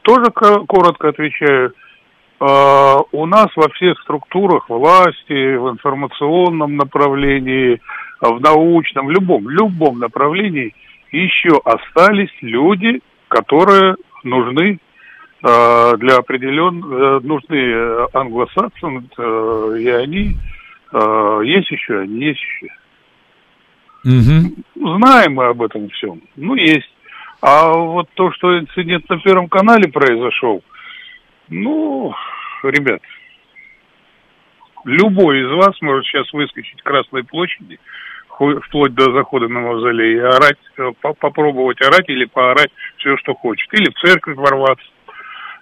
[0.01, 1.73] Тоже ко- коротко отвечаю.
[2.45, 7.79] А, У нас во всех структурах власти, в информационном направлении,
[8.19, 10.75] в научном, в любом, в любом направлении
[11.13, 14.77] еще остались люди, которые нужны
[15.41, 20.37] э, для определен э, нужны э, англосаксам, э, и они
[21.43, 22.67] есть еще, они есть еще.
[24.75, 26.21] Знаем мы об этом всем.
[26.35, 26.93] Ну, есть.
[27.41, 30.61] А вот то, что инцидент на Первом канале произошел,
[31.49, 32.13] ну,
[32.69, 33.01] ребят,
[34.85, 37.79] любой из вас может сейчас выскочить к Красной площади,
[38.29, 43.33] вплоть до захода на мавзолей, и орать, э, по- попробовать орать или поорать все, что
[43.33, 43.71] хочет.
[43.73, 44.85] Или в церковь ворваться.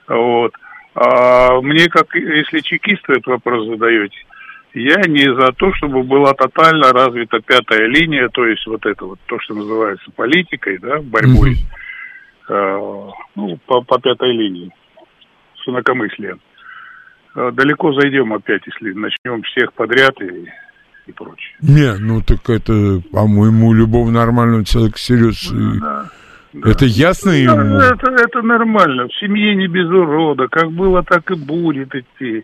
[0.08, 0.54] Вот.
[0.96, 4.18] А мне, как если чекисты этот вопрос задаете,
[4.74, 9.20] я не за то, чтобы была тотально развита пятая линия, то есть вот это вот,
[9.26, 11.58] то, что называется политикой, да, борьбой,
[12.50, 14.72] э, ну, по, по пятой линии,
[15.58, 16.40] с инакомыслием.
[17.36, 20.50] Э, далеко зайдем опять, если начнем всех подряд и,
[21.08, 21.56] и прочее.
[21.62, 27.76] Не, ну так это, по-моему, любого нормального человека, Сереж, и- это ясно Ну, ему.
[27.78, 29.08] это, это нормально.
[29.08, 30.48] В семье не без урода.
[30.50, 32.44] Как было, так и будет идти.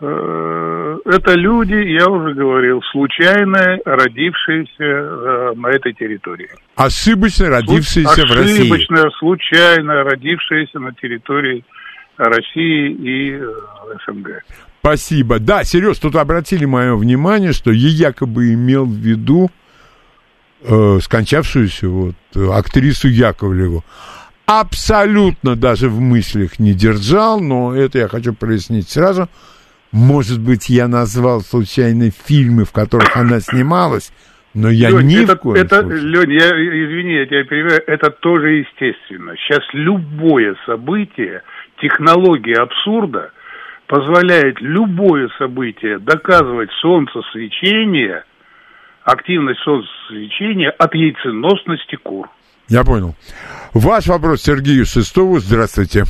[0.00, 6.48] Э, Это люди, я уже говорил, случайно родившиеся э, на этой территории.
[6.76, 8.60] Ошибочно родившиеся в России.
[8.62, 11.64] Ошибочно, случайно родившиеся на территории России
[12.54, 13.52] и э,
[14.06, 14.42] СНГ.
[14.80, 15.38] Спасибо.
[15.38, 19.50] Да, Сереж, тут обратили мое внимание, что я якобы имел в виду
[20.62, 23.84] э, скончавшуюся вот э, актрису Яковлеву.
[24.46, 29.28] Абсолютно даже в мыслях не держал, но это я хочу прояснить сразу.
[29.92, 34.10] Может быть, я назвал случайно фильмы, в которых она снималась,
[34.54, 36.00] Но я Лёнь, ни это, в коем это, случае.
[36.00, 39.34] Лёнь, я, извини, я тебя перебиваю, это тоже естественно.
[39.36, 41.42] Сейчас любое событие,
[41.80, 43.32] технология абсурда
[43.86, 48.24] позволяет любое событие доказывать солнцесвечение,
[49.02, 52.28] активность солнцесвечения от яйценосности кур.
[52.68, 53.14] Я понял.
[53.72, 55.38] Ваш вопрос Сергею Шестову.
[55.38, 56.04] Здравствуйте.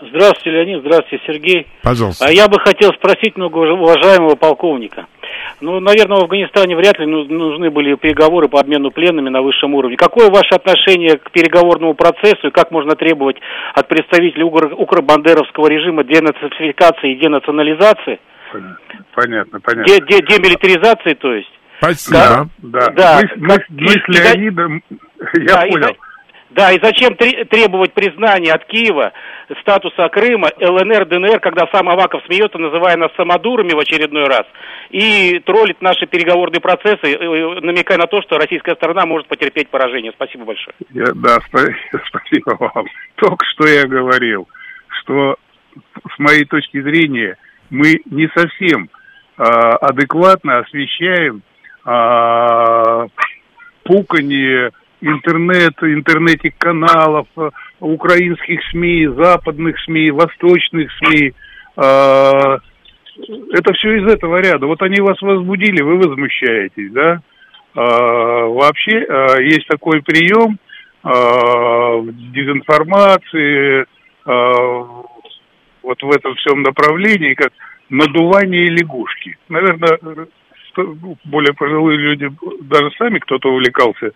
[0.00, 0.80] Здравствуйте, Леонид.
[0.80, 1.66] Здравствуйте, Сергей.
[1.82, 2.26] Пожалуйста.
[2.26, 5.06] А я бы хотел спросить многоуважаемого полковника.
[5.60, 9.74] Ну, наверное, в Афганистане вряд ли ну- нужны были переговоры по обмену пленными на высшем
[9.74, 9.96] уровне.
[9.96, 13.36] Какое ваше отношение к переговорному процессу и как можно требовать
[13.74, 18.18] от представителей укр- укробандеровского режима денацификации и денационализации?
[19.14, 19.84] Понятно, понятно.
[19.86, 21.50] Де- де- демилитаризации, то есть?
[21.78, 22.48] Спасибо.
[22.58, 23.20] Да, Да.
[23.22, 24.82] Мы, с- мы Как- мы с и- и Леонидом,
[25.40, 25.86] я Да, и понял.
[25.88, 25.94] за-
[26.50, 29.12] Да, и зачем тре- требовать признания от Киева
[29.60, 34.44] статуса Крыма, ЛНР, ДНР, когда сам Аваков смеется, называя нас самодурами в очередной раз,
[34.90, 39.68] и троллит наши переговорные процессы, э, э, намекая на то, что российская сторона может потерпеть
[39.68, 40.12] поражение.
[40.14, 40.74] Спасибо большое.
[40.90, 41.74] Я- да, спа-
[42.08, 42.86] спасибо вам.
[43.16, 44.48] Только что я говорил,
[45.00, 45.36] что
[46.14, 47.36] с моей точки зрения
[47.70, 48.88] мы не совсем
[49.36, 51.42] а, адекватно освещаем
[51.84, 53.06] а,
[53.84, 54.70] пуканье
[55.00, 61.32] интернет, интернетик-каналов, а, украинских СМИ, западных СМИ, восточных СМИ.
[61.76, 62.58] А,
[63.52, 64.66] это все из этого ряда.
[64.66, 67.20] Вот они вас возбудили, вы возмущаетесь, да?
[67.74, 70.58] А, вообще а, есть такой прием
[71.02, 73.86] в дезинформации,
[74.24, 77.52] вот в этом всем направлении, как
[77.88, 79.38] надувание лягушки.
[79.48, 80.26] Наверное,
[81.24, 82.28] более пожилые люди,
[82.62, 84.10] даже сами кто-то увлекался,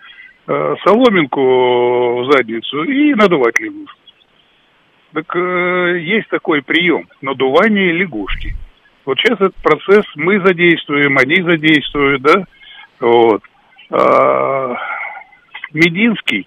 [0.84, 3.98] соломинку в задницу и надувать лягушку.
[5.12, 8.55] Так э, есть такой прием– надувание лягушки.
[9.05, 12.44] Вот сейчас этот процесс мы задействуем, они задействуют, да?
[13.01, 13.42] Вот.
[13.90, 14.76] А,
[15.72, 16.46] Мединский,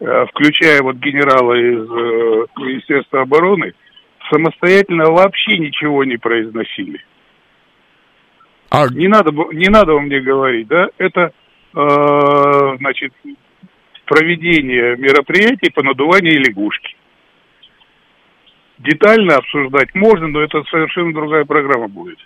[0.00, 3.74] э, включая вот генерала из э, Министерства обороны,
[4.30, 7.04] самостоятельно вообще ничего не произносили.
[8.70, 10.88] А Не надо, не надо вам мне говорить, да?
[10.96, 11.30] Это, э,
[11.72, 13.12] значит,
[14.06, 16.96] проведение мероприятий по надуванию лягушки.
[18.78, 22.18] Детально обсуждать можно, но это совершенно другая программа будет.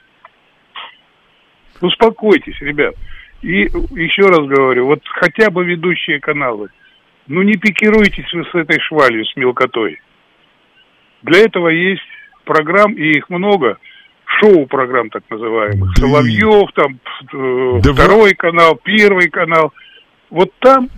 [1.81, 2.95] Успокойтесь, ребят.
[3.43, 6.69] И еще раз говорю, вот хотя бы ведущие каналы,
[7.27, 10.01] ну не пикируйтесь вы с этой швалью, с мелкотой.
[11.23, 12.03] Для этого есть
[12.45, 13.79] программ, и их много,
[14.41, 15.97] шоу-программ так называемых.
[15.99, 16.99] Соловьев, там,
[17.33, 19.72] э, Да второй канал, первый канал.
[20.31, 20.89] Вот там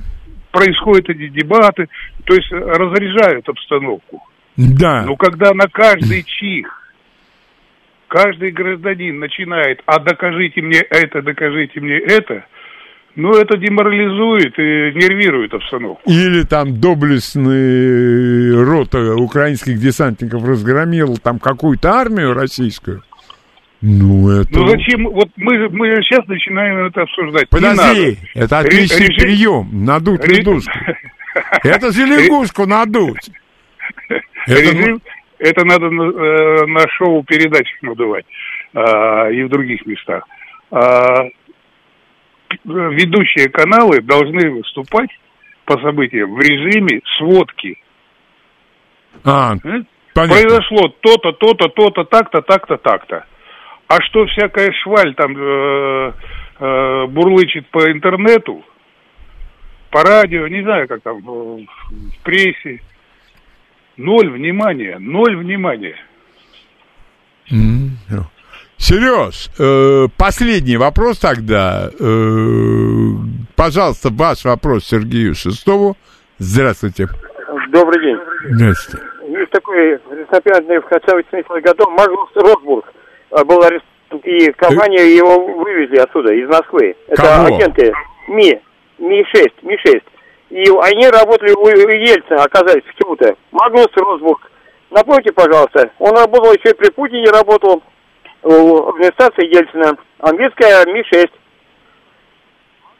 [0.51, 1.89] происходят эти дебаты,
[2.25, 4.23] то есть разряжают обстановку.
[4.57, 5.03] Да.
[5.03, 6.87] Но когда на каждый чих
[8.09, 12.45] каждый гражданин начинает, а докажите мне это, докажите мне это,
[13.17, 16.03] ну, это деморализует и нервирует обстановку.
[16.07, 23.03] Или там доблестный рота украинских десантников разгромил там какую-то армию российскую.
[23.83, 24.49] Ну, это...
[24.53, 25.05] Ну, зачем?
[25.05, 27.49] Вот мы, мы сейчас начинаем это обсуждать.
[27.51, 29.85] Подожди, это Ре- отличный режим- прием.
[29.85, 30.73] Надуть Ре- лягушку.
[31.63, 33.31] Это же лягушку надуть.
[34.47, 35.03] Это Режим,
[35.39, 38.25] это надо на, э, на шоу передачах надувать
[38.75, 40.27] а, и в других местах.
[40.71, 41.27] А,
[42.65, 45.11] ведущие каналы должны выступать
[45.67, 47.79] по событиям в режиме сводки.
[49.25, 49.87] А, понятно.
[50.15, 53.27] Произошло то-то, то-то, то-то, так-то, так-то, так-то.
[53.89, 56.13] А что всякая шваль там э,
[56.59, 58.65] э, бурлычет по интернету,
[59.91, 62.81] по радио, не знаю, как там, э, в прессе,
[63.97, 65.97] ноль внимания, ноль внимания.
[68.79, 71.91] Сереж, э, последний вопрос тогда.
[71.99, 73.11] Э,
[73.57, 75.97] пожалуйста, ваш вопрос Сергею Шестову.
[76.39, 77.09] Здравствуйте.
[77.71, 78.19] Добрый день.
[78.51, 79.07] Здравствуйте.
[79.29, 83.06] Есть такой ресторанный в конце 80-х годов Магнус Росбург э,
[83.45, 86.95] был арестован, и компанию его вывезли оттуда, из Москвы.
[87.09, 87.47] Это Кого?
[87.47, 87.93] агенты
[88.29, 88.61] Ми,
[88.99, 90.03] Ми-6, Ми-6.
[90.51, 93.37] И они работали у Ельцина, оказались почему-то.
[93.51, 94.51] Магнус Росбург.
[94.91, 97.83] Напомните, пожалуйста, он работал еще и при Путине, работал
[98.43, 99.97] в администрации Ельцина.
[100.21, 101.31] Английская Ми-6.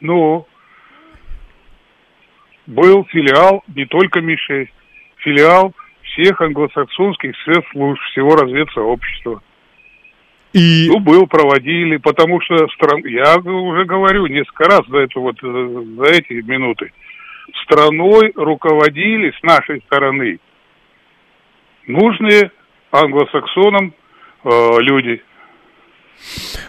[0.01, 0.45] Ну,
[2.67, 4.67] был филиал не только Ми-6,
[5.17, 5.73] филиал
[6.03, 9.41] всех англосаксонских спецслужб, всего разведсообщества.
[10.57, 10.87] И...
[10.87, 13.05] Ну, был, проводили, потому что стран...
[13.05, 16.91] я уже говорю несколько раз за это вот, э, за эти минуты.
[17.63, 20.39] Страной руководили с нашей стороны
[21.85, 22.51] нужные
[22.91, 23.93] англосаксонам
[24.43, 24.49] э,
[24.79, 25.21] люди.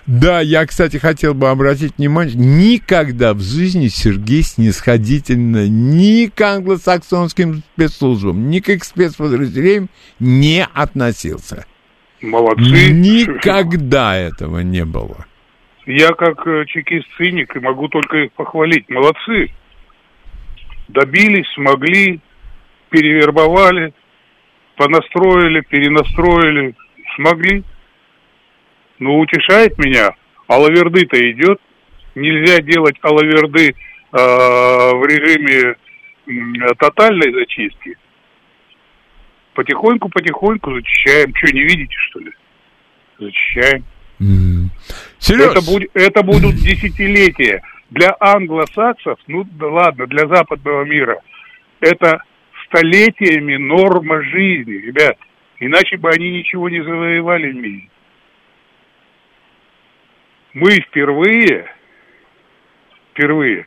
[0.07, 7.63] Да, я, кстати, хотел бы обратить внимание, никогда в жизни Сергей снисходительно ни к англосаксонским
[7.73, 9.89] спецслужбам, ни к спецподразделениям
[10.21, 11.65] не относился.
[12.21, 12.91] Молодцы.
[12.91, 15.27] Никогда этого не было.
[15.87, 18.89] Я как э, чекист-циник и могу только их похвалить.
[18.89, 19.51] Молодцы.
[20.89, 22.21] Добились, смогли,
[22.91, 23.95] перевербовали,
[24.77, 26.75] понастроили, перенастроили,
[27.17, 27.63] смогли.
[28.99, 30.11] Ну, утешает меня.
[30.47, 31.61] Алаверды-то идет.
[32.15, 33.75] Нельзя делать алаверды э,
[34.13, 35.77] в режиме
[36.27, 37.97] э, тотальной зачистки.
[39.59, 41.35] Потихоньку-потихоньку зачищаем.
[41.35, 42.31] Что, не видите, что ли?
[43.19, 43.85] Зачищаем.
[44.21, 44.69] Mm.
[45.31, 47.63] Это, будет, это будут десятилетия.
[47.91, 51.21] Для англосаксов, ну да ладно, для западного мира,
[51.81, 52.23] это
[52.67, 55.19] столетиями норма жизни, ребят.
[55.59, 57.89] Иначе бы они ничего не завоевали в мире.
[60.55, 61.67] Мы впервые,
[63.11, 63.67] впервые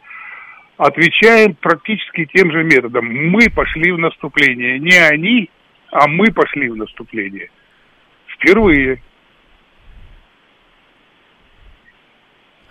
[0.78, 3.14] отвечаем практически тем же методом.
[3.14, 4.80] Мы пошли в наступление.
[4.80, 5.50] Не они,
[5.92, 7.50] а мы пошли в наступление.
[8.28, 9.02] Впервые.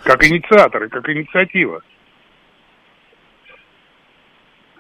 [0.02, 1.82] Как инициаторы, как инициатива.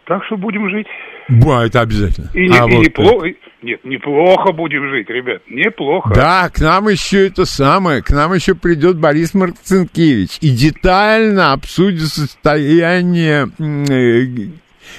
[0.06, 0.88] Так что будем жить.
[1.28, 2.30] Да, это обязательно.
[2.34, 3.28] И, не, а и вот неплохо.
[3.28, 3.38] Это.
[3.62, 5.42] Нет, неплохо будем жить, ребят.
[5.48, 6.12] Неплохо.
[6.14, 8.02] Да, к нам еще это самое.
[8.02, 14.50] К нам еще придет Борис Марцинкевич и детально обсудит состояние э,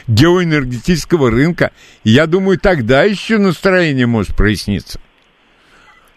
[0.08, 1.72] геоэнергетического рынка.
[2.04, 5.00] И я думаю, тогда еще настроение может проясниться.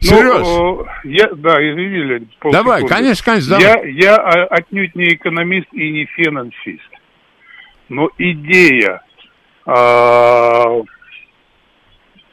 [0.02, 2.28] Ну, я, да, извини, Леонид.
[2.52, 2.94] Давай, секунды.
[2.94, 3.92] конечно, конечно, давай.
[3.92, 6.90] Я, я а, отнюдь не экономист и не финансист.
[7.88, 9.02] Но идея
[9.66, 10.82] э,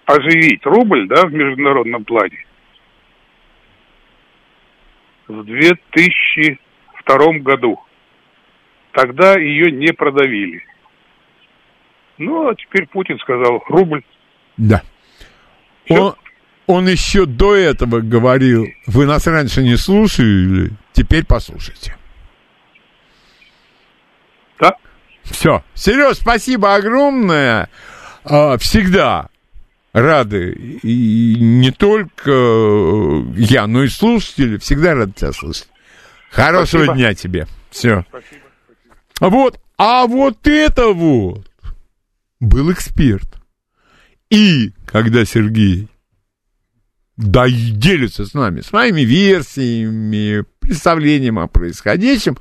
[0.05, 2.45] оживить рубль, да, в международном плане
[5.31, 7.79] в 2002 году.
[8.91, 10.63] Тогда ее не продавили.
[12.21, 14.03] Ну, а теперь Путин сказал, рубль.
[14.55, 14.83] Да.
[15.89, 16.13] Он,
[16.67, 21.97] он еще до этого говорил, вы нас раньше не слушали, теперь послушайте.
[24.59, 24.75] Да.
[25.23, 25.63] Все.
[25.73, 27.69] Сереж, спасибо огромное.
[28.23, 29.29] А, всегда
[29.91, 30.51] рады.
[30.83, 32.31] И не только
[33.35, 34.57] я, но и слушатели.
[34.57, 35.69] Всегда рады тебя слышать.
[36.29, 36.93] Хорошего спасибо.
[36.93, 37.47] дня тебе.
[37.71, 38.05] Все.
[38.09, 38.41] Спасибо.
[39.21, 39.59] Вот.
[39.77, 41.50] А вот это вот
[42.41, 43.41] был эксперт.
[44.29, 45.87] И когда Сергей
[47.15, 52.37] да делится с нами своими версиями, представлением о происходящем,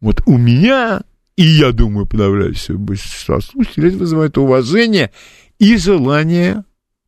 [0.00, 1.02] вот у меня
[1.40, 5.10] и я думаю, подавляющее большинство слушателей вызывает уважение
[5.58, 6.64] и желание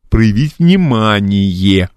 [0.09, 1.87] проявить внимание.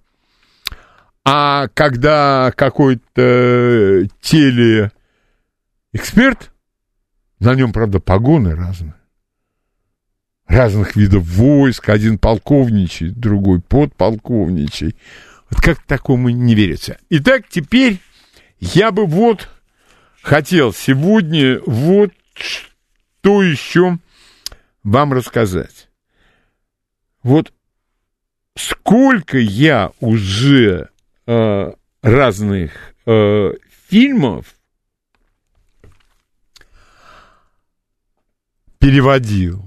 [1.25, 4.93] А когда какой-то телеэксперт,
[7.41, 8.97] на нем, правда, погоны разные,
[10.47, 14.97] разных видов войск, один полковничий, другой подполковничий.
[15.51, 16.99] Вот как такому не верится.
[17.11, 18.01] Итак, теперь
[18.59, 19.49] я бы вот
[20.23, 23.99] хотел сегодня вот что еще
[24.83, 25.89] вам рассказать?
[27.23, 27.53] Вот
[28.57, 30.91] сколько я уже
[31.27, 31.73] э,
[32.03, 32.73] разных
[33.05, 33.53] э,
[33.89, 34.55] фильмов
[38.79, 39.66] переводил,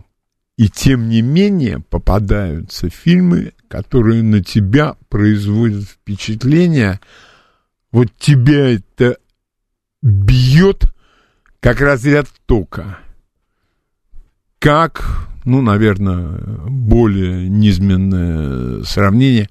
[0.59, 6.99] и тем не менее попадаются фильмы, которые на тебя производят впечатление,
[7.93, 9.19] вот тебя это
[10.01, 10.83] бьет
[11.61, 12.99] как разряд тока.
[14.59, 19.49] Как, ну, наверное, более низменное сравнение,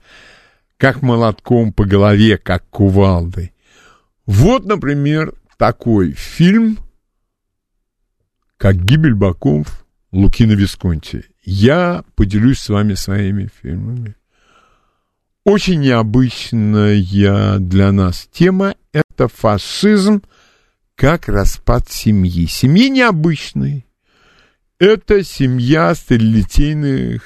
[0.77, 3.55] как молотком по голове, как кувалдой.
[4.27, 6.77] Вот, например, такой фильм,
[8.59, 11.25] как «Гибель боков» Лукина Висконти.
[11.45, 14.15] Я поделюсь с вами своими фильмами.
[15.45, 20.23] Очень необычная для нас тема– это фашизм–
[20.99, 22.47] как распад семьи.
[22.47, 23.85] Семьи необычные.
[24.81, 27.23] Это семья сталилитейных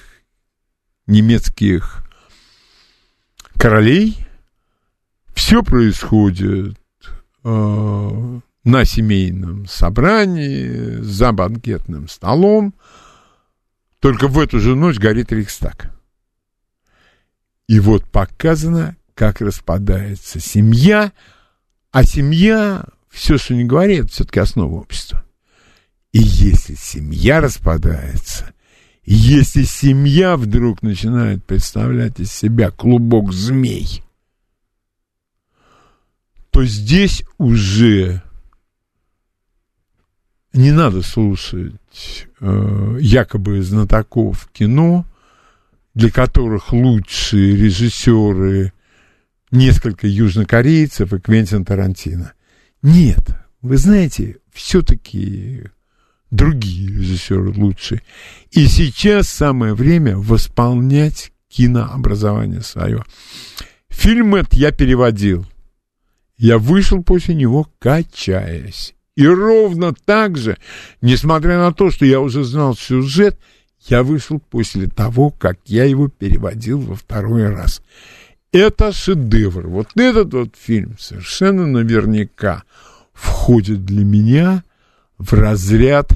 [1.07, 2.05] немецких
[3.59, 4.19] королей.
[5.35, 6.79] Все происходит
[7.45, 12.75] э, на семейном собрании, за банкетным столом.
[14.01, 15.91] Только в эту же ночь горит Рейхстаг.
[17.69, 21.13] И вот показано, как распадается семья,
[21.91, 25.25] а семья все, что не говори, это все-таки основа общества.
[26.13, 28.53] И если семья распадается,
[29.05, 34.03] если семья вдруг начинает представлять из себя клубок змей,
[36.51, 38.23] то здесь уже
[40.53, 45.07] не надо слушать э, якобы знатоков кино,
[45.95, 48.73] для которых лучшие режиссеры
[49.51, 52.33] несколько южнокорейцев и Квентин Тарантино.
[52.83, 55.65] Нет, вы знаете, все-таки
[56.31, 58.03] другие режиссеры лучшие.
[58.51, 63.05] И сейчас самое время восполнять кинообразование свое.
[63.89, 65.47] Фильм этот я переводил.
[66.39, 68.95] Я вышел после него, качаясь.
[69.17, 70.57] И ровно так же,
[71.03, 73.39] несмотря на то, что я уже знал сюжет,
[73.81, 77.83] я вышел после того, как я его переводил во второй раз.
[78.53, 79.67] Это шедевр.
[79.67, 82.65] Вот этот вот фильм совершенно наверняка
[83.13, 84.63] входит для меня
[85.19, 86.11] в разряд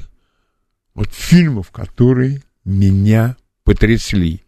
[0.93, 4.43] вот фильмов, которые меня потрясли.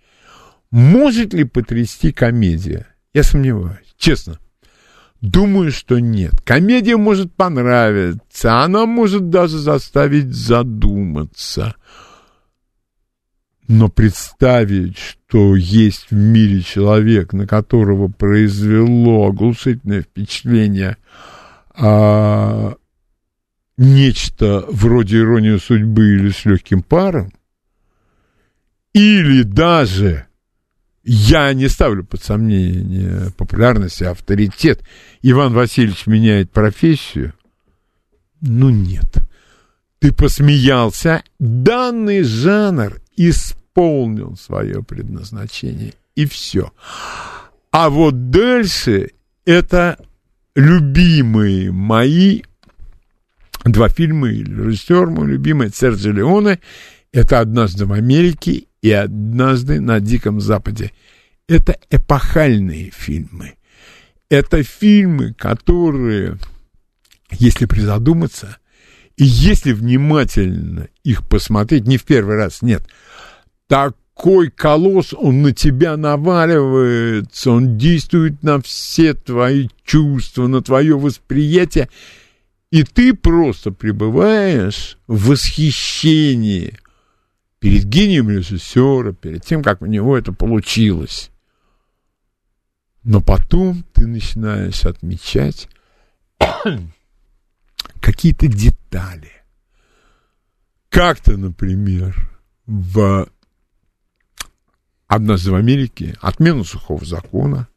[0.71, 2.87] Может ли потрясти комедия?
[3.13, 4.39] Я сомневаюсь, честно.
[5.21, 6.39] Думаю, что нет.
[6.45, 11.75] Комедия может понравиться, она может даже заставить задуматься.
[13.67, 20.97] Но представить, что есть в мире человек, на которого произвело оглушительное впечатление
[21.75, 22.75] а,
[23.77, 27.31] нечто вроде иронии судьбы или с легким паром,
[28.93, 30.28] или даже
[31.11, 34.83] я не ставлю под сомнение популярность и авторитет.
[35.23, 37.33] Иван Васильевич меняет профессию.
[38.41, 39.17] Ну нет.
[39.97, 41.23] Ты посмеялся.
[41.39, 45.95] Данный жанр исполнил свое предназначение.
[46.13, 46.71] И все.
[47.71, 49.09] А вот дальше
[49.45, 49.97] это
[50.55, 52.43] любимые мои
[53.65, 56.59] два фильма, режиссер мой любимый, Серджи Леоне,
[57.11, 60.91] это «Однажды в Америке» и «Однажды на Диком Западе».
[61.47, 63.55] Это эпохальные фильмы.
[64.29, 66.37] Это фильмы, которые,
[67.31, 68.57] если призадуматься,
[69.17, 72.83] и если внимательно их посмотреть, не в первый раз, нет,
[73.67, 81.89] такой колосс, он на тебя наваливается, он действует на все твои чувства, на твое восприятие,
[82.71, 86.77] и ты просто пребываешь в восхищении–
[87.59, 91.29] перед гением режиссера, перед тем, как у него это получилось.
[93.03, 95.69] Но потом ты начинаешь отмечать
[98.01, 99.31] какие-то детали.
[100.89, 102.29] Как-то, например,
[102.65, 103.29] в
[105.07, 107.67] однажды в Америке отмену сухого закона,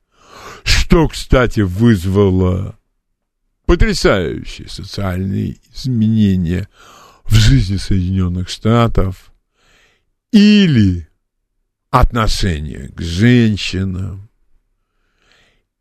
[0.64, 2.78] что, кстати, вызвало
[3.66, 6.68] потрясающие социальные изменения
[7.24, 9.28] в жизни Соединенных Штатов–
[10.32, 11.08] или
[11.90, 14.30] отношение к женщинам,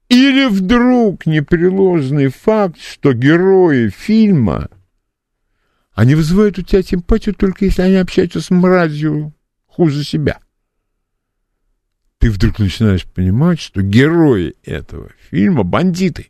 [0.09, 4.69] или вдруг непреложный факт, что герои фильма,
[5.93, 9.33] они вызывают у тебя симпатию только если они общаются с мразью
[9.65, 10.39] хуже себя.
[12.17, 16.29] Ты вдруг начинаешь понимать, что герои этого фильма бандиты.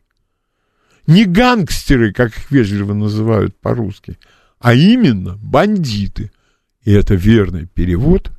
[1.08, 4.18] Не гангстеры, как их вежливо называют по-русски,
[4.60, 6.32] а именно бандиты–
[6.84, 8.32] и это верный перевод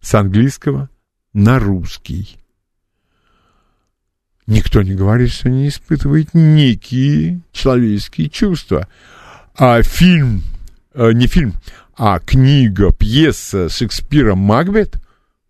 [0.00, 0.88] с английского
[1.32, 2.38] на русский.
[4.46, 8.88] Никто не говорит, что не испытывает некие человеческие чувства.
[9.56, 10.42] А фильм,
[10.94, 11.54] э, не фильм,
[11.96, 15.02] а книга, пьеса Шекспира «Макбет»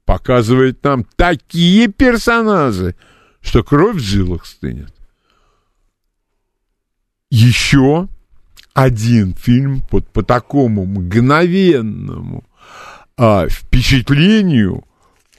[0.06, 2.94] показывает нам такие персонажи,
[3.42, 4.94] что кровь в жилах стынет.
[7.28, 8.08] Еще
[8.76, 12.44] один фильм под, по такому мгновенному
[13.16, 14.84] а, впечатлению,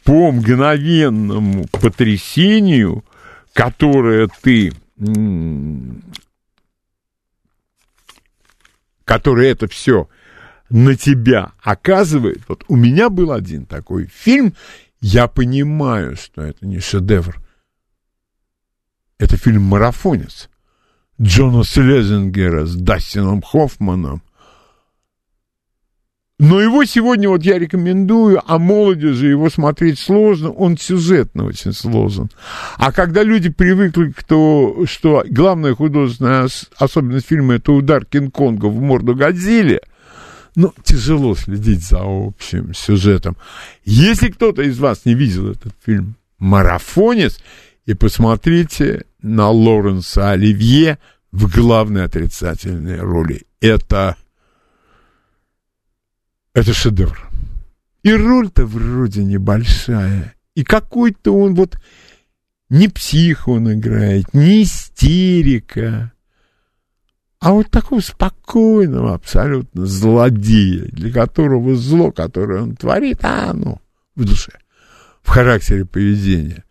[0.03, 3.05] по мгновенному потрясению,
[3.53, 4.73] которое ты,
[9.05, 10.09] которое это все
[10.71, 12.41] на тебя оказывает.
[12.47, 14.55] Вот у меня был один такой фильм,
[14.99, 17.39] я понимаю, что это не шедевр.
[19.19, 20.49] Это фильм «Марафонец».
[21.21, 24.21] Джона Слезингера с Дастином Хоффманом.
[26.39, 32.29] Но его сегодня вот я рекомендую, а молодежи его смотреть сложно, он сюжетно очень сложен.
[32.77, 38.79] А когда люди привыкли к тому, что главная художественная особенность фильма это удар Кинг-Конга в
[38.79, 39.81] морду Годзилле,
[40.55, 43.35] ну, тяжело следить за общим сюжетом.
[43.83, 47.39] Если кто-то из вас не видел этот фильм «Марафонец»,
[47.87, 50.99] и посмотрите на Лоренса Оливье
[51.31, 53.47] в главной отрицательной роли.
[53.61, 54.17] Это,
[56.53, 57.29] это шедевр.
[58.03, 60.35] И роль-то вроде небольшая.
[60.53, 61.79] И какой-то он вот
[62.69, 66.11] Не псих он играет, не истерика,
[67.39, 73.79] а вот такого спокойного абсолютно злодея, для которого зло, которое он творит, а оно
[74.15, 74.51] в душе,
[75.21, 76.65] в характере поведения.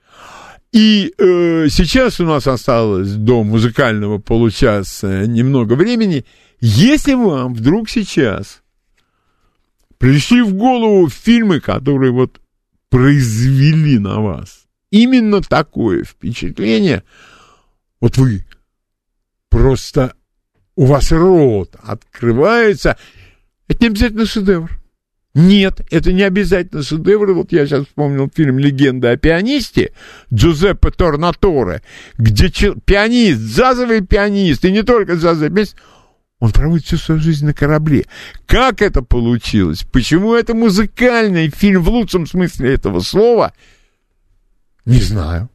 [0.72, 6.24] И э, сейчас у нас осталось до музыкального получаса немного времени.
[6.60, 8.62] Если вам вдруг сейчас
[9.98, 12.40] пришли в голову фильмы, которые вот
[12.90, 17.02] произвели на вас именно такое впечатление,
[18.01, 18.44] вот вы
[19.48, 20.14] просто
[20.74, 22.97] у вас рот открывается,
[23.68, 24.70] это не обязательно шедевр.
[25.37, 27.35] Нет, это не обязательно шедевр.
[27.35, 29.93] Вот я сейчас вспомнил фильм «Легенда о пианисте»
[30.33, 31.83] Джузеппе Торнаторе,
[32.17, 35.77] где пианист, джазовый пианист, и не только джазовый пианист,
[36.39, 38.07] он проводит всю свою жизнь на корабле.
[38.47, 39.85] Как это получилось?
[39.93, 43.53] Почему это музыкальный фильм в лучшем смысле этого слова?
[44.87, 45.51] Не знаю.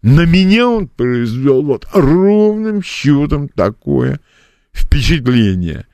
[0.00, 4.20] На меня он произвел вот ровным счетом такое
[4.72, 5.86] впечатление.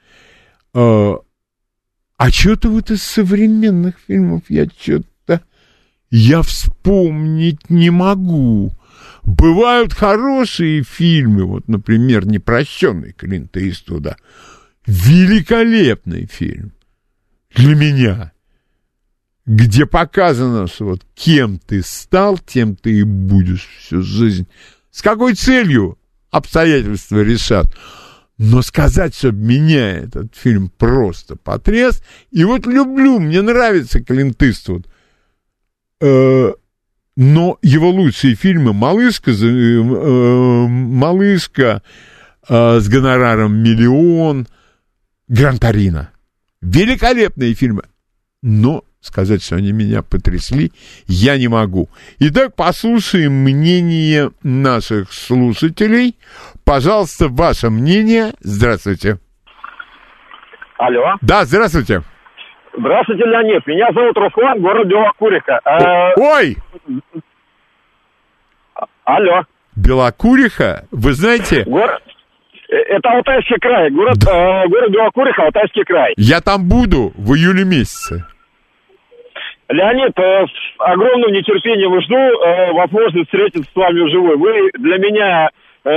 [2.20, 5.40] А, что-то вот из современных фильмов я что-то...
[6.10, 8.74] Я вспомнить не могу.
[9.22, 14.18] Бывают хорошие фильмы, вот, например, «Непрощенный» Клинта Иствуда.
[14.86, 16.72] Великолепный фильм
[17.55, 18.32] для меня,
[19.47, 24.47] где показано, что вот кем ты стал, тем ты и будешь всю жизнь.
[24.90, 25.98] С какой целью
[26.30, 27.74] обстоятельства решат.
[28.43, 34.89] Но сказать, что меня этот фильм просто потряс, и вот люблю, мне нравится Клинт Иствуд,
[36.01, 36.53] э,
[37.17, 41.83] но его лучшие фильмы «Малышка», э, «Малышка»
[42.49, 44.49] э, с гонораром «Миллион»,
[45.29, 46.09] «Гран-Торино».
[46.62, 47.83] Великолепные фильмы,
[48.41, 50.72] но сказать, что они меня потрясли,
[51.06, 51.89] я не могу.
[52.18, 56.16] Итак, послушаем мнение наших слушателей.
[56.64, 58.32] Пожалуйста, ваше мнение.
[58.40, 59.18] Здравствуйте.
[60.78, 61.16] Алло.
[61.22, 62.02] Да, здравствуйте.
[62.78, 63.66] Здравствуйте, Леонид.
[63.66, 65.60] Меня зовут Руслан, город Белокуриха.
[65.64, 66.56] Э, Ой!
[69.05, 69.43] Алло.
[69.77, 70.86] Белокуриха?
[70.90, 71.64] Вы знаете...
[71.64, 72.01] Город...
[72.70, 73.90] Э, это Алтайский край.
[73.90, 76.14] Город, э, город Белокуриха, Алтайский край.
[76.16, 78.24] Я там буду в июле месяце.
[79.70, 84.38] Леонид, э, с огромным нетерпением жду э, возможность встретиться с вами вживую.
[84.38, 85.48] Вы для меня
[85.84, 85.90] э,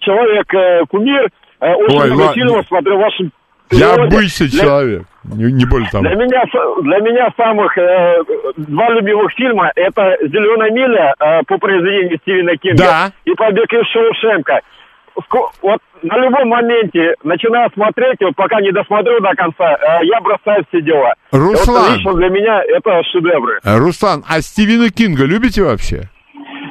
[0.00, 1.28] человек, кумир,
[1.60, 3.30] очень Ой, фильмов смотрю вашим
[3.70, 4.16] Я переводе.
[4.16, 6.04] обычный Для- человек, не, не более того.
[6.04, 6.42] Для меня,
[6.82, 8.22] для меня самых э,
[8.56, 13.10] два любимых фильма это «Зеленая миля» э, по произведению Стивена Кинга Да.
[13.24, 14.60] и «Побег из Шоушенка».
[15.62, 20.64] Вот на любом моменте, начиная смотреть, вот пока не досмотрю до конца, э, я бросаю
[20.68, 21.12] все дела.
[21.32, 21.82] Руслан.
[21.82, 23.58] Вот лично для меня это шедевры.
[23.64, 26.08] Э, Руслан, а Стивена Кинга любите вообще?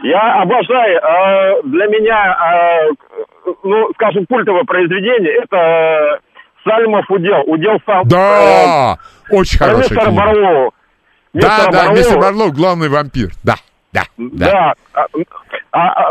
[0.03, 0.97] Я обожаю.
[0.97, 2.37] э, для меня,
[2.87, 6.17] э, ну, скажем, культовое произведение это э,
[6.63, 7.43] Сальмов удел.
[7.47, 8.07] Удел сам.
[8.07, 8.97] Да,
[9.31, 10.21] очень про хорошая мистера книга.
[10.21, 10.71] Барлоу.
[11.33, 11.95] Да, да, Барлоу.
[11.95, 13.29] мистер Барлоу главный вампир.
[13.43, 13.55] Да,
[13.93, 14.73] да, да.
[14.93, 15.05] Да.
[15.71, 16.05] А, а,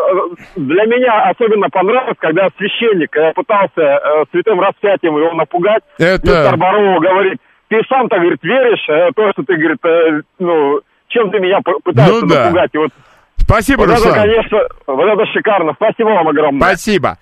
[0.56, 5.82] для меня особенно понравилось, когда священник э, пытался э, святым распятием его напугать.
[5.98, 7.38] Это- Мистер Бароу говорит,
[7.68, 12.20] ты сам-то, говорит, веришь, э, то, что ты, говорит, э, ну, чем ты меня пытаешься
[12.22, 12.44] Ну да.
[12.44, 12.70] напугать.
[12.74, 12.90] И вот,
[13.38, 14.14] Спасибо, вот это, Руслан.
[14.14, 15.72] конечно, вот это шикарно.
[15.74, 16.60] Спасибо вам огромное.
[16.60, 17.18] Спасибо.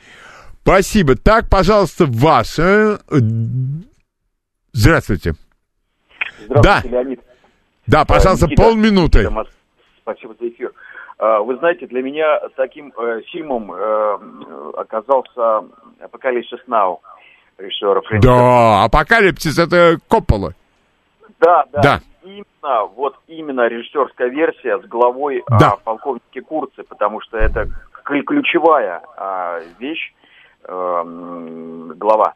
[0.63, 1.17] Спасибо.
[1.17, 2.99] Так, пожалуйста, ваше...
[3.11, 3.17] э,
[4.73, 5.33] Здравствуйте.
[6.47, 6.99] Здравствуйте, Да.
[6.99, 7.21] Леонид.
[7.87, 9.29] Да, пожалуйста, А, Никита, полминуты.
[10.03, 10.73] Спасибо за эфир.
[11.19, 14.19] А, Вы знаете, для меня таким э, фильмом э,
[14.77, 15.65] оказался
[16.01, 17.01] «Апокалипсис Нау»
[17.59, 18.27] режиссера Фрэнка.
[18.27, 20.55] Да, апокалипсис это Коппола.
[21.41, 21.81] Да, да.
[21.83, 22.01] Да.
[22.25, 25.73] Именно, вот именно режиссерская версия с главой Да.
[25.73, 27.69] о полковнике Курце, потому что это
[28.05, 30.13] ключевая а, вещь,
[30.65, 31.03] э,
[31.97, 32.35] глава.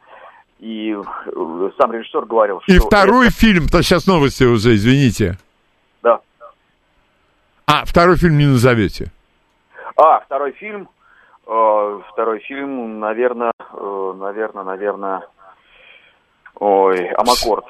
[0.59, 2.71] И э, сам режиссер говорил, что...
[2.73, 5.37] И второй это- фильм-то сейчас новости уже, извините.
[7.71, 9.11] А, второй фильм не назовете.
[9.95, 10.89] А, второй фильм.
[11.45, 15.21] э, второй фильм, наверное, наверное, наверное.
[16.55, 17.65] Ой, Амакорд.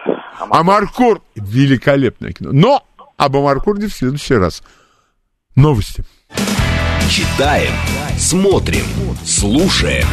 [0.50, 1.22] Амаркорд.
[1.36, 2.52] Великолепное кино.
[2.54, 2.84] Но
[3.18, 4.64] об Амаркорде в следующий раз.
[5.58, 6.06] Новости.
[7.10, 7.74] Читаем,
[8.18, 8.86] смотрим,
[9.26, 10.08] слушаем.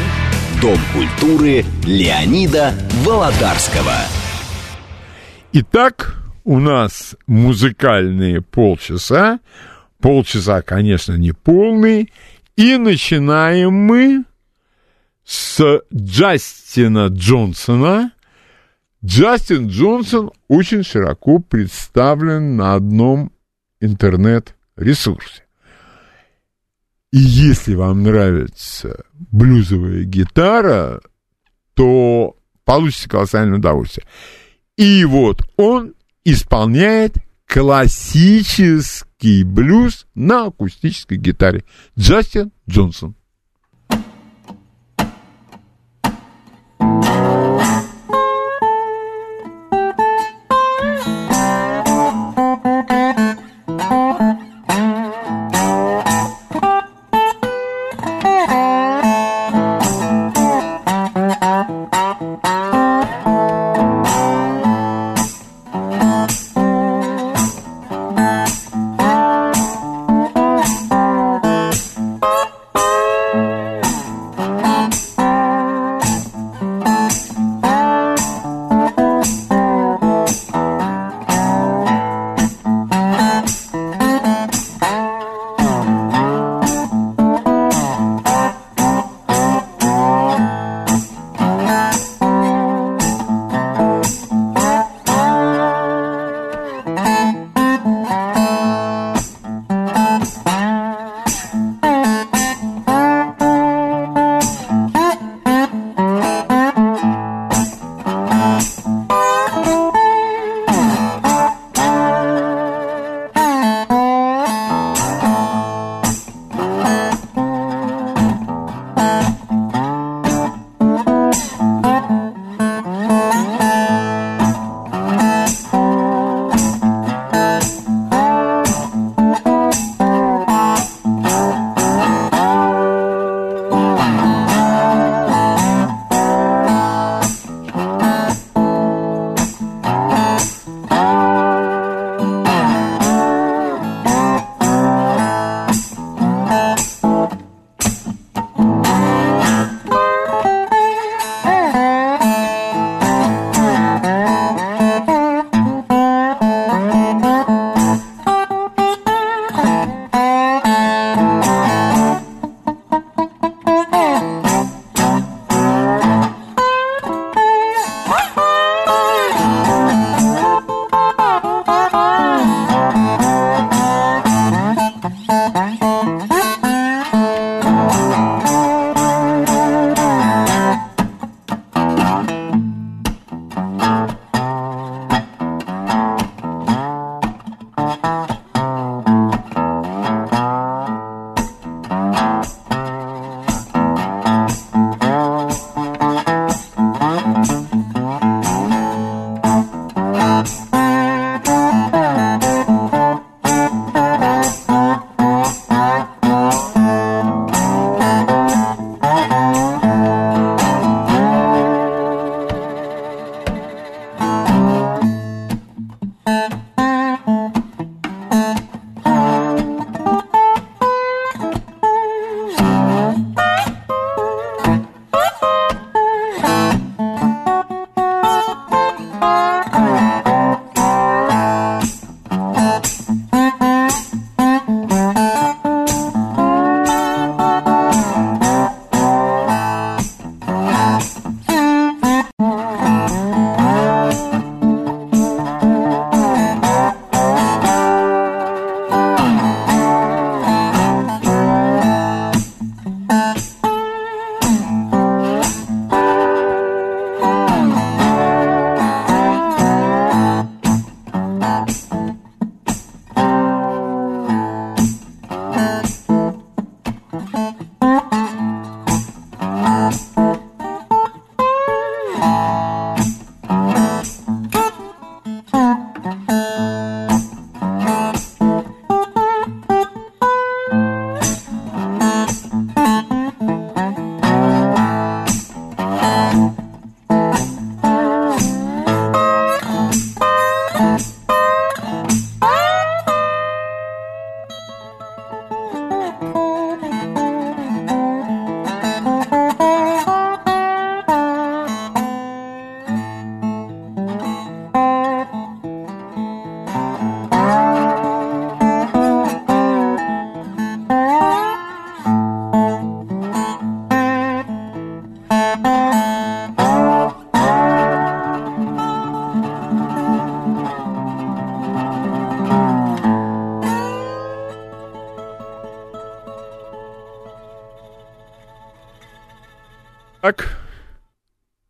[0.60, 2.72] Дом культуры Леонида
[3.04, 3.94] Володарского.
[5.52, 9.38] Итак, у нас музыкальные полчаса.
[10.06, 12.06] Полчаса, конечно, не полные.
[12.54, 14.24] И начинаем мы
[15.24, 18.12] с Джастина Джонсона.
[19.04, 23.32] Джастин Джонсон очень широко представлен на одном
[23.80, 25.42] интернет-ресурсе.
[27.10, 31.00] И если вам нравится блюзовая гитара,
[31.74, 34.06] то получите колоссальное удовольствие.
[34.76, 39.05] И вот он исполняет классический
[39.44, 41.64] блюз на акустической гитаре.
[41.98, 43.14] Джастин Джонсон.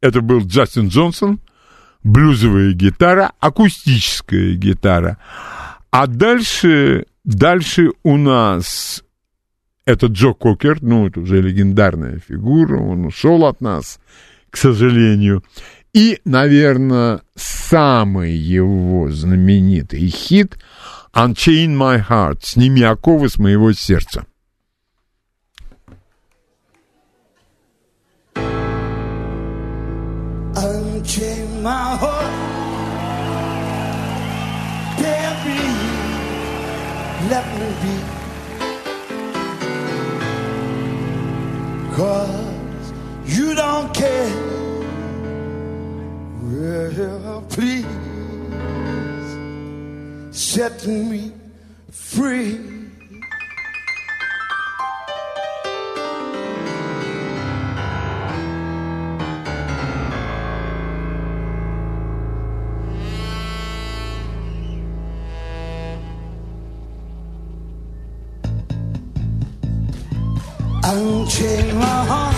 [0.01, 1.41] Это был Джастин Джонсон,
[2.03, 5.19] блюзовая гитара, акустическая гитара.
[5.91, 9.03] А дальше, дальше у нас
[9.87, 14.01] это Джо Кокер, ну, это уже легендарная фигура, он ушел от нас,
[14.51, 15.45] к сожалению.
[15.93, 20.59] И, наверное, самый его знаменитый хит
[21.15, 24.27] «Unchain My Heart» «Сними оковы с моего сердца».
[31.07, 32.33] Unchain my heart,
[34.99, 35.63] baby,
[37.31, 37.95] let me be.
[41.95, 42.93] Cause
[43.25, 44.35] you don't care.
[46.43, 47.87] Well, please
[50.33, 51.33] set me
[51.89, 52.76] free.
[70.87, 72.33] 曾经了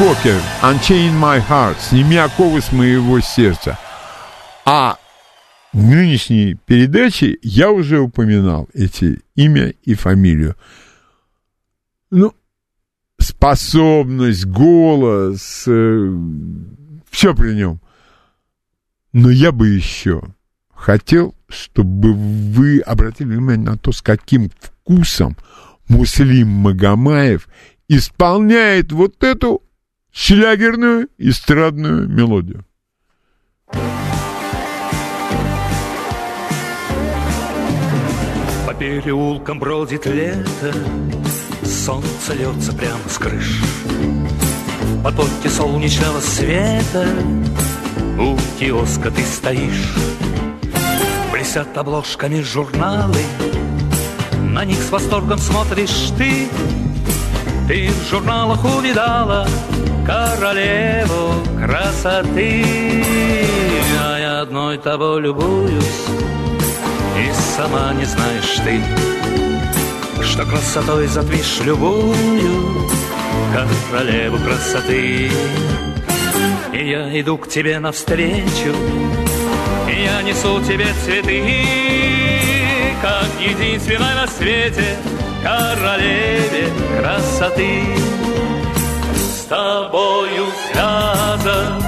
[0.00, 3.78] Джо Кокер, Unchain My Heart, сними оковы с моего сердца.
[4.64, 4.98] А
[5.72, 10.56] в нынешней передаче я уже упоминал эти имя и фамилию.
[12.10, 12.34] Ну,
[13.18, 15.40] способность, голос,
[17.10, 17.80] все при нем.
[19.12, 20.22] Но я бы еще
[20.74, 25.36] хотел, чтобы вы обратили внимание на то, с каким вкусом
[25.88, 27.48] Муслим Магомаев
[27.88, 29.62] исполняет вот эту
[30.12, 32.64] шлягерную эстрадную мелодию.
[38.66, 40.74] По переулкам бродит лето,
[41.64, 43.62] Солнце льется прямо с крыш.
[44.82, 47.06] В потоке солнечного света
[48.18, 49.94] У киоска ты стоишь.
[51.32, 53.22] Блесят обложками журналы,
[54.42, 56.48] На них с восторгом смотришь ты.
[57.66, 59.46] Ты в журналах увидала
[60.10, 61.34] Королеву
[61.64, 62.64] красоты.
[64.02, 66.04] А я одной тобой любуюсь
[67.16, 68.82] И сама не знаешь ты
[70.24, 72.90] Что красотой затмишь любую
[73.52, 75.30] Королеву красоты
[76.72, 78.74] И я иду к тебе навстречу
[79.88, 81.66] И я несу тебе цветы
[83.00, 84.96] Как единственной на свете
[85.44, 86.68] Королеве
[86.98, 87.84] красоты
[89.50, 91.82] тобою связан.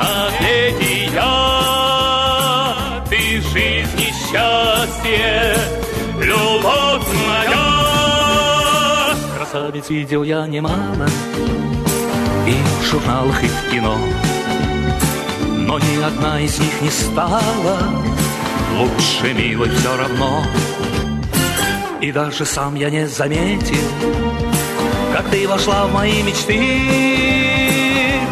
[0.00, 2.72] Навеки я
[3.10, 5.56] Ты жизнь и счастье,
[6.18, 7.68] любовь моя.
[9.36, 11.06] Красавиц видел я немало
[12.46, 13.98] И в журналах, и в кино.
[15.48, 17.78] Но ни одна из них не стала
[18.78, 20.42] Лучше милой все равно.
[22.00, 24.49] И даже сам я не заметил
[25.20, 26.56] Как ты вошла в мои мечты?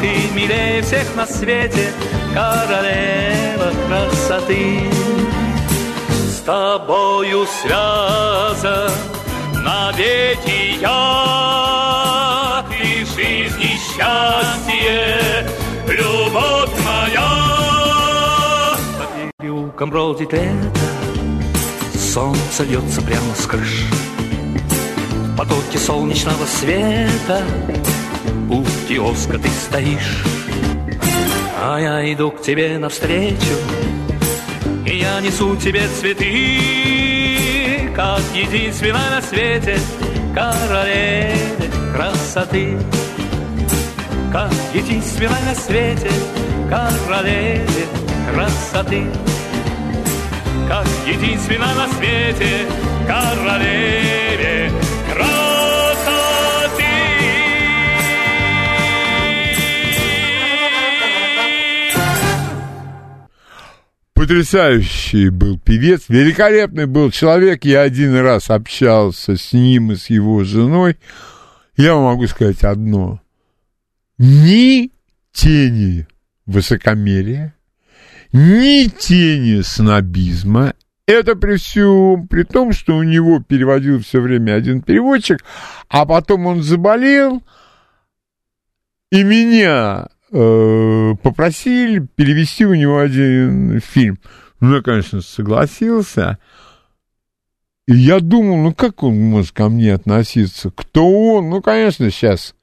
[0.00, 1.92] Ты милее всех на свете
[2.32, 4.90] Королева красоты.
[6.08, 8.90] С тобою связан
[9.52, 12.64] навеки я.
[12.70, 15.46] Ты жизнь и счастье,
[15.88, 17.30] любовь моя.
[18.98, 19.04] По
[19.36, 20.80] переулкам бродит лето
[21.94, 23.84] Солнце льется прямо с крыш.
[24.16, 24.27] В
[25.38, 27.44] потоке солнечного света.
[28.50, 30.24] У киоска ты стоишь.
[31.62, 33.54] А я иду к тебе навстречу.
[34.84, 36.58] И я несу тебе цветы
[37.94, 39.78] Как единственная на свете
[40.34, 42.76] Королеве красоты.
[44.32, 46.10] Как единственная на свете
[46.68, 47.86] Королеве
[48.32, 49.04] красоты.
[50.66, 52.66] Как единственная на свете
[53.06, 54.57] королеве
[64.28, 67.64] Потрясающий был певец, великолепный был человек.
[67.64, 70.98] Я один раз общался с ним и с его женой.
[71.78, 73.22] Я могу сказать одно.
[74.18, 74.90] Ни
[75.32, 76.06] тени
[76.44, 77.54] высокомерия,
[78.30, 80.74] ни тени снобизма.
[81.06, 85.42] Это при всем, при том, что у него переводил все время один переводчик,
[85.88, 87.42] а потом он заболел,
[89.10, 94.18] и меня попросили перевести у него один фильм.
[94.60, 96.38] Ну, я, конечно, согласился.
[97.86, 100.70] И я думал, ну как он может ко мне относиться?
[100.70, 101.48] Кто он?
[101.48, 102.54] Ну, конечно, сейчас.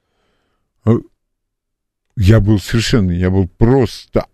[2.17, 4.25] Я был совершенно, я был просто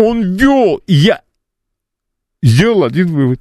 [0.00, 1.20] он вел, и я
[2.42, 3.40] сделал один вывод,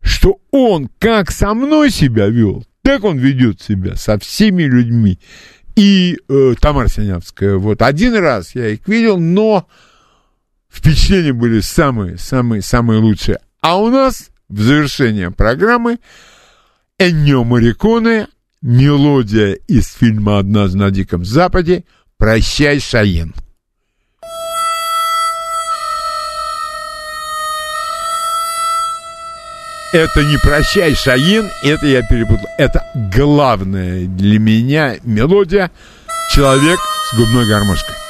[0.00, 5.20] что он как со мной себя вел, так он ведет себя со всеми людьми.
[5.76, 9.66] И э, Тамара Синявская, вот один раз я их видел, но
[10.70, 13.38] впечатления были самые-самые-самые лучшие.
[13.60, 15.98] А у нас в завершение программы
[16.98, 18.28] Эннио Мариконе,
[18.60, 21.84] мелодия из фильма «Однажды на Диком Западе»,
[22.18, 23.34] «Прощай, Шаен».
[29.92, 32.46] Это не «Прощай, Шаин», это я перепутал.
[32.56, 32.82] Это
[33.14, 35.70] главная для меня мелодия
[36.34, 36.78] «Человек
[37.10, 38.01] с губной гармошкой».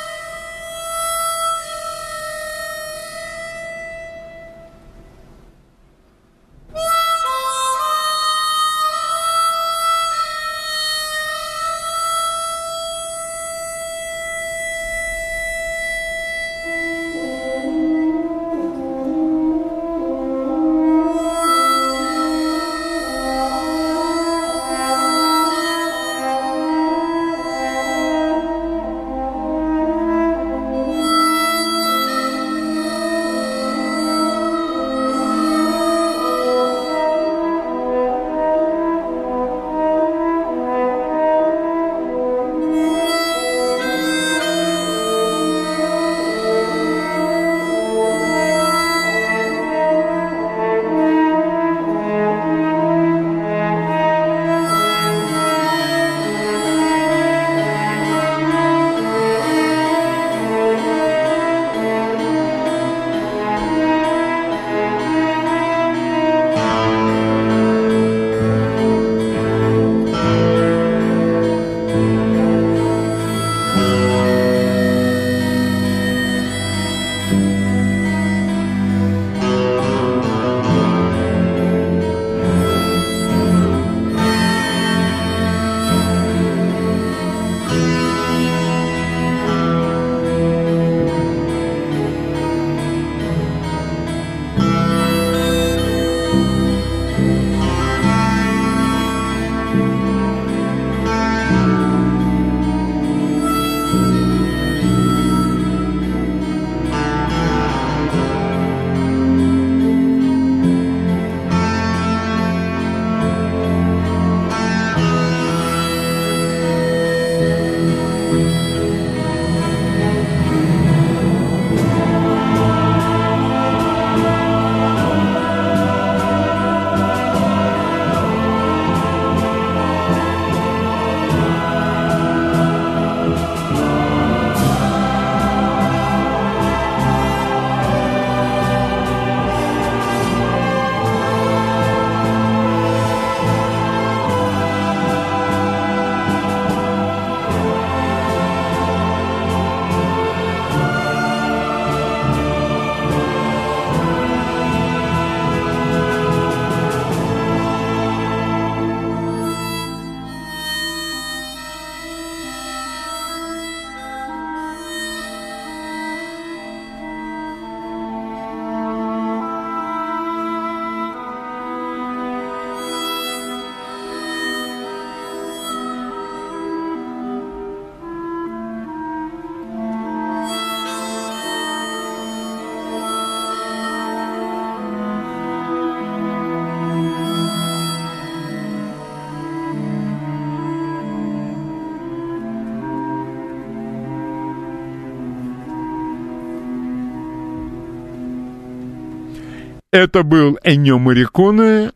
[199.93, 201.93] Это был Эньо Мариконе,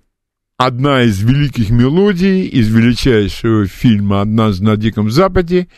[0.59, 5.69] одна из великих мелодий из величайшего фильма «Однажды на Диком Западе».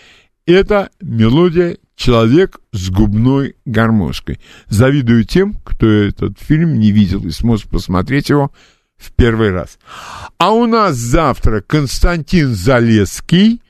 [0.45, 4.40] Это мелодия «Человек с губной гармошкой».
[4.66, 8.51] Завидую тем, кто этот фильм не видел и сможет посмотреть его
[8.97, 9.78] в первый раз.
[10.39, 13.62] А у нас завтра Константин Залеский,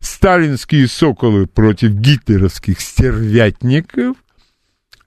[0.00, 4.16] «Сталинские соколы против гитлеровских стервятников»,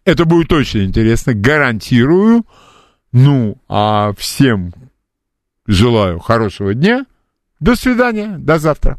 [0.06, 2.46] это будет очень интересно, гарантирую.
[3.12, 4.74] Ну, а всем
[5.66, 7.06] желаю хорошего дня.
[7.60, 8.98] До свидания, до завтра.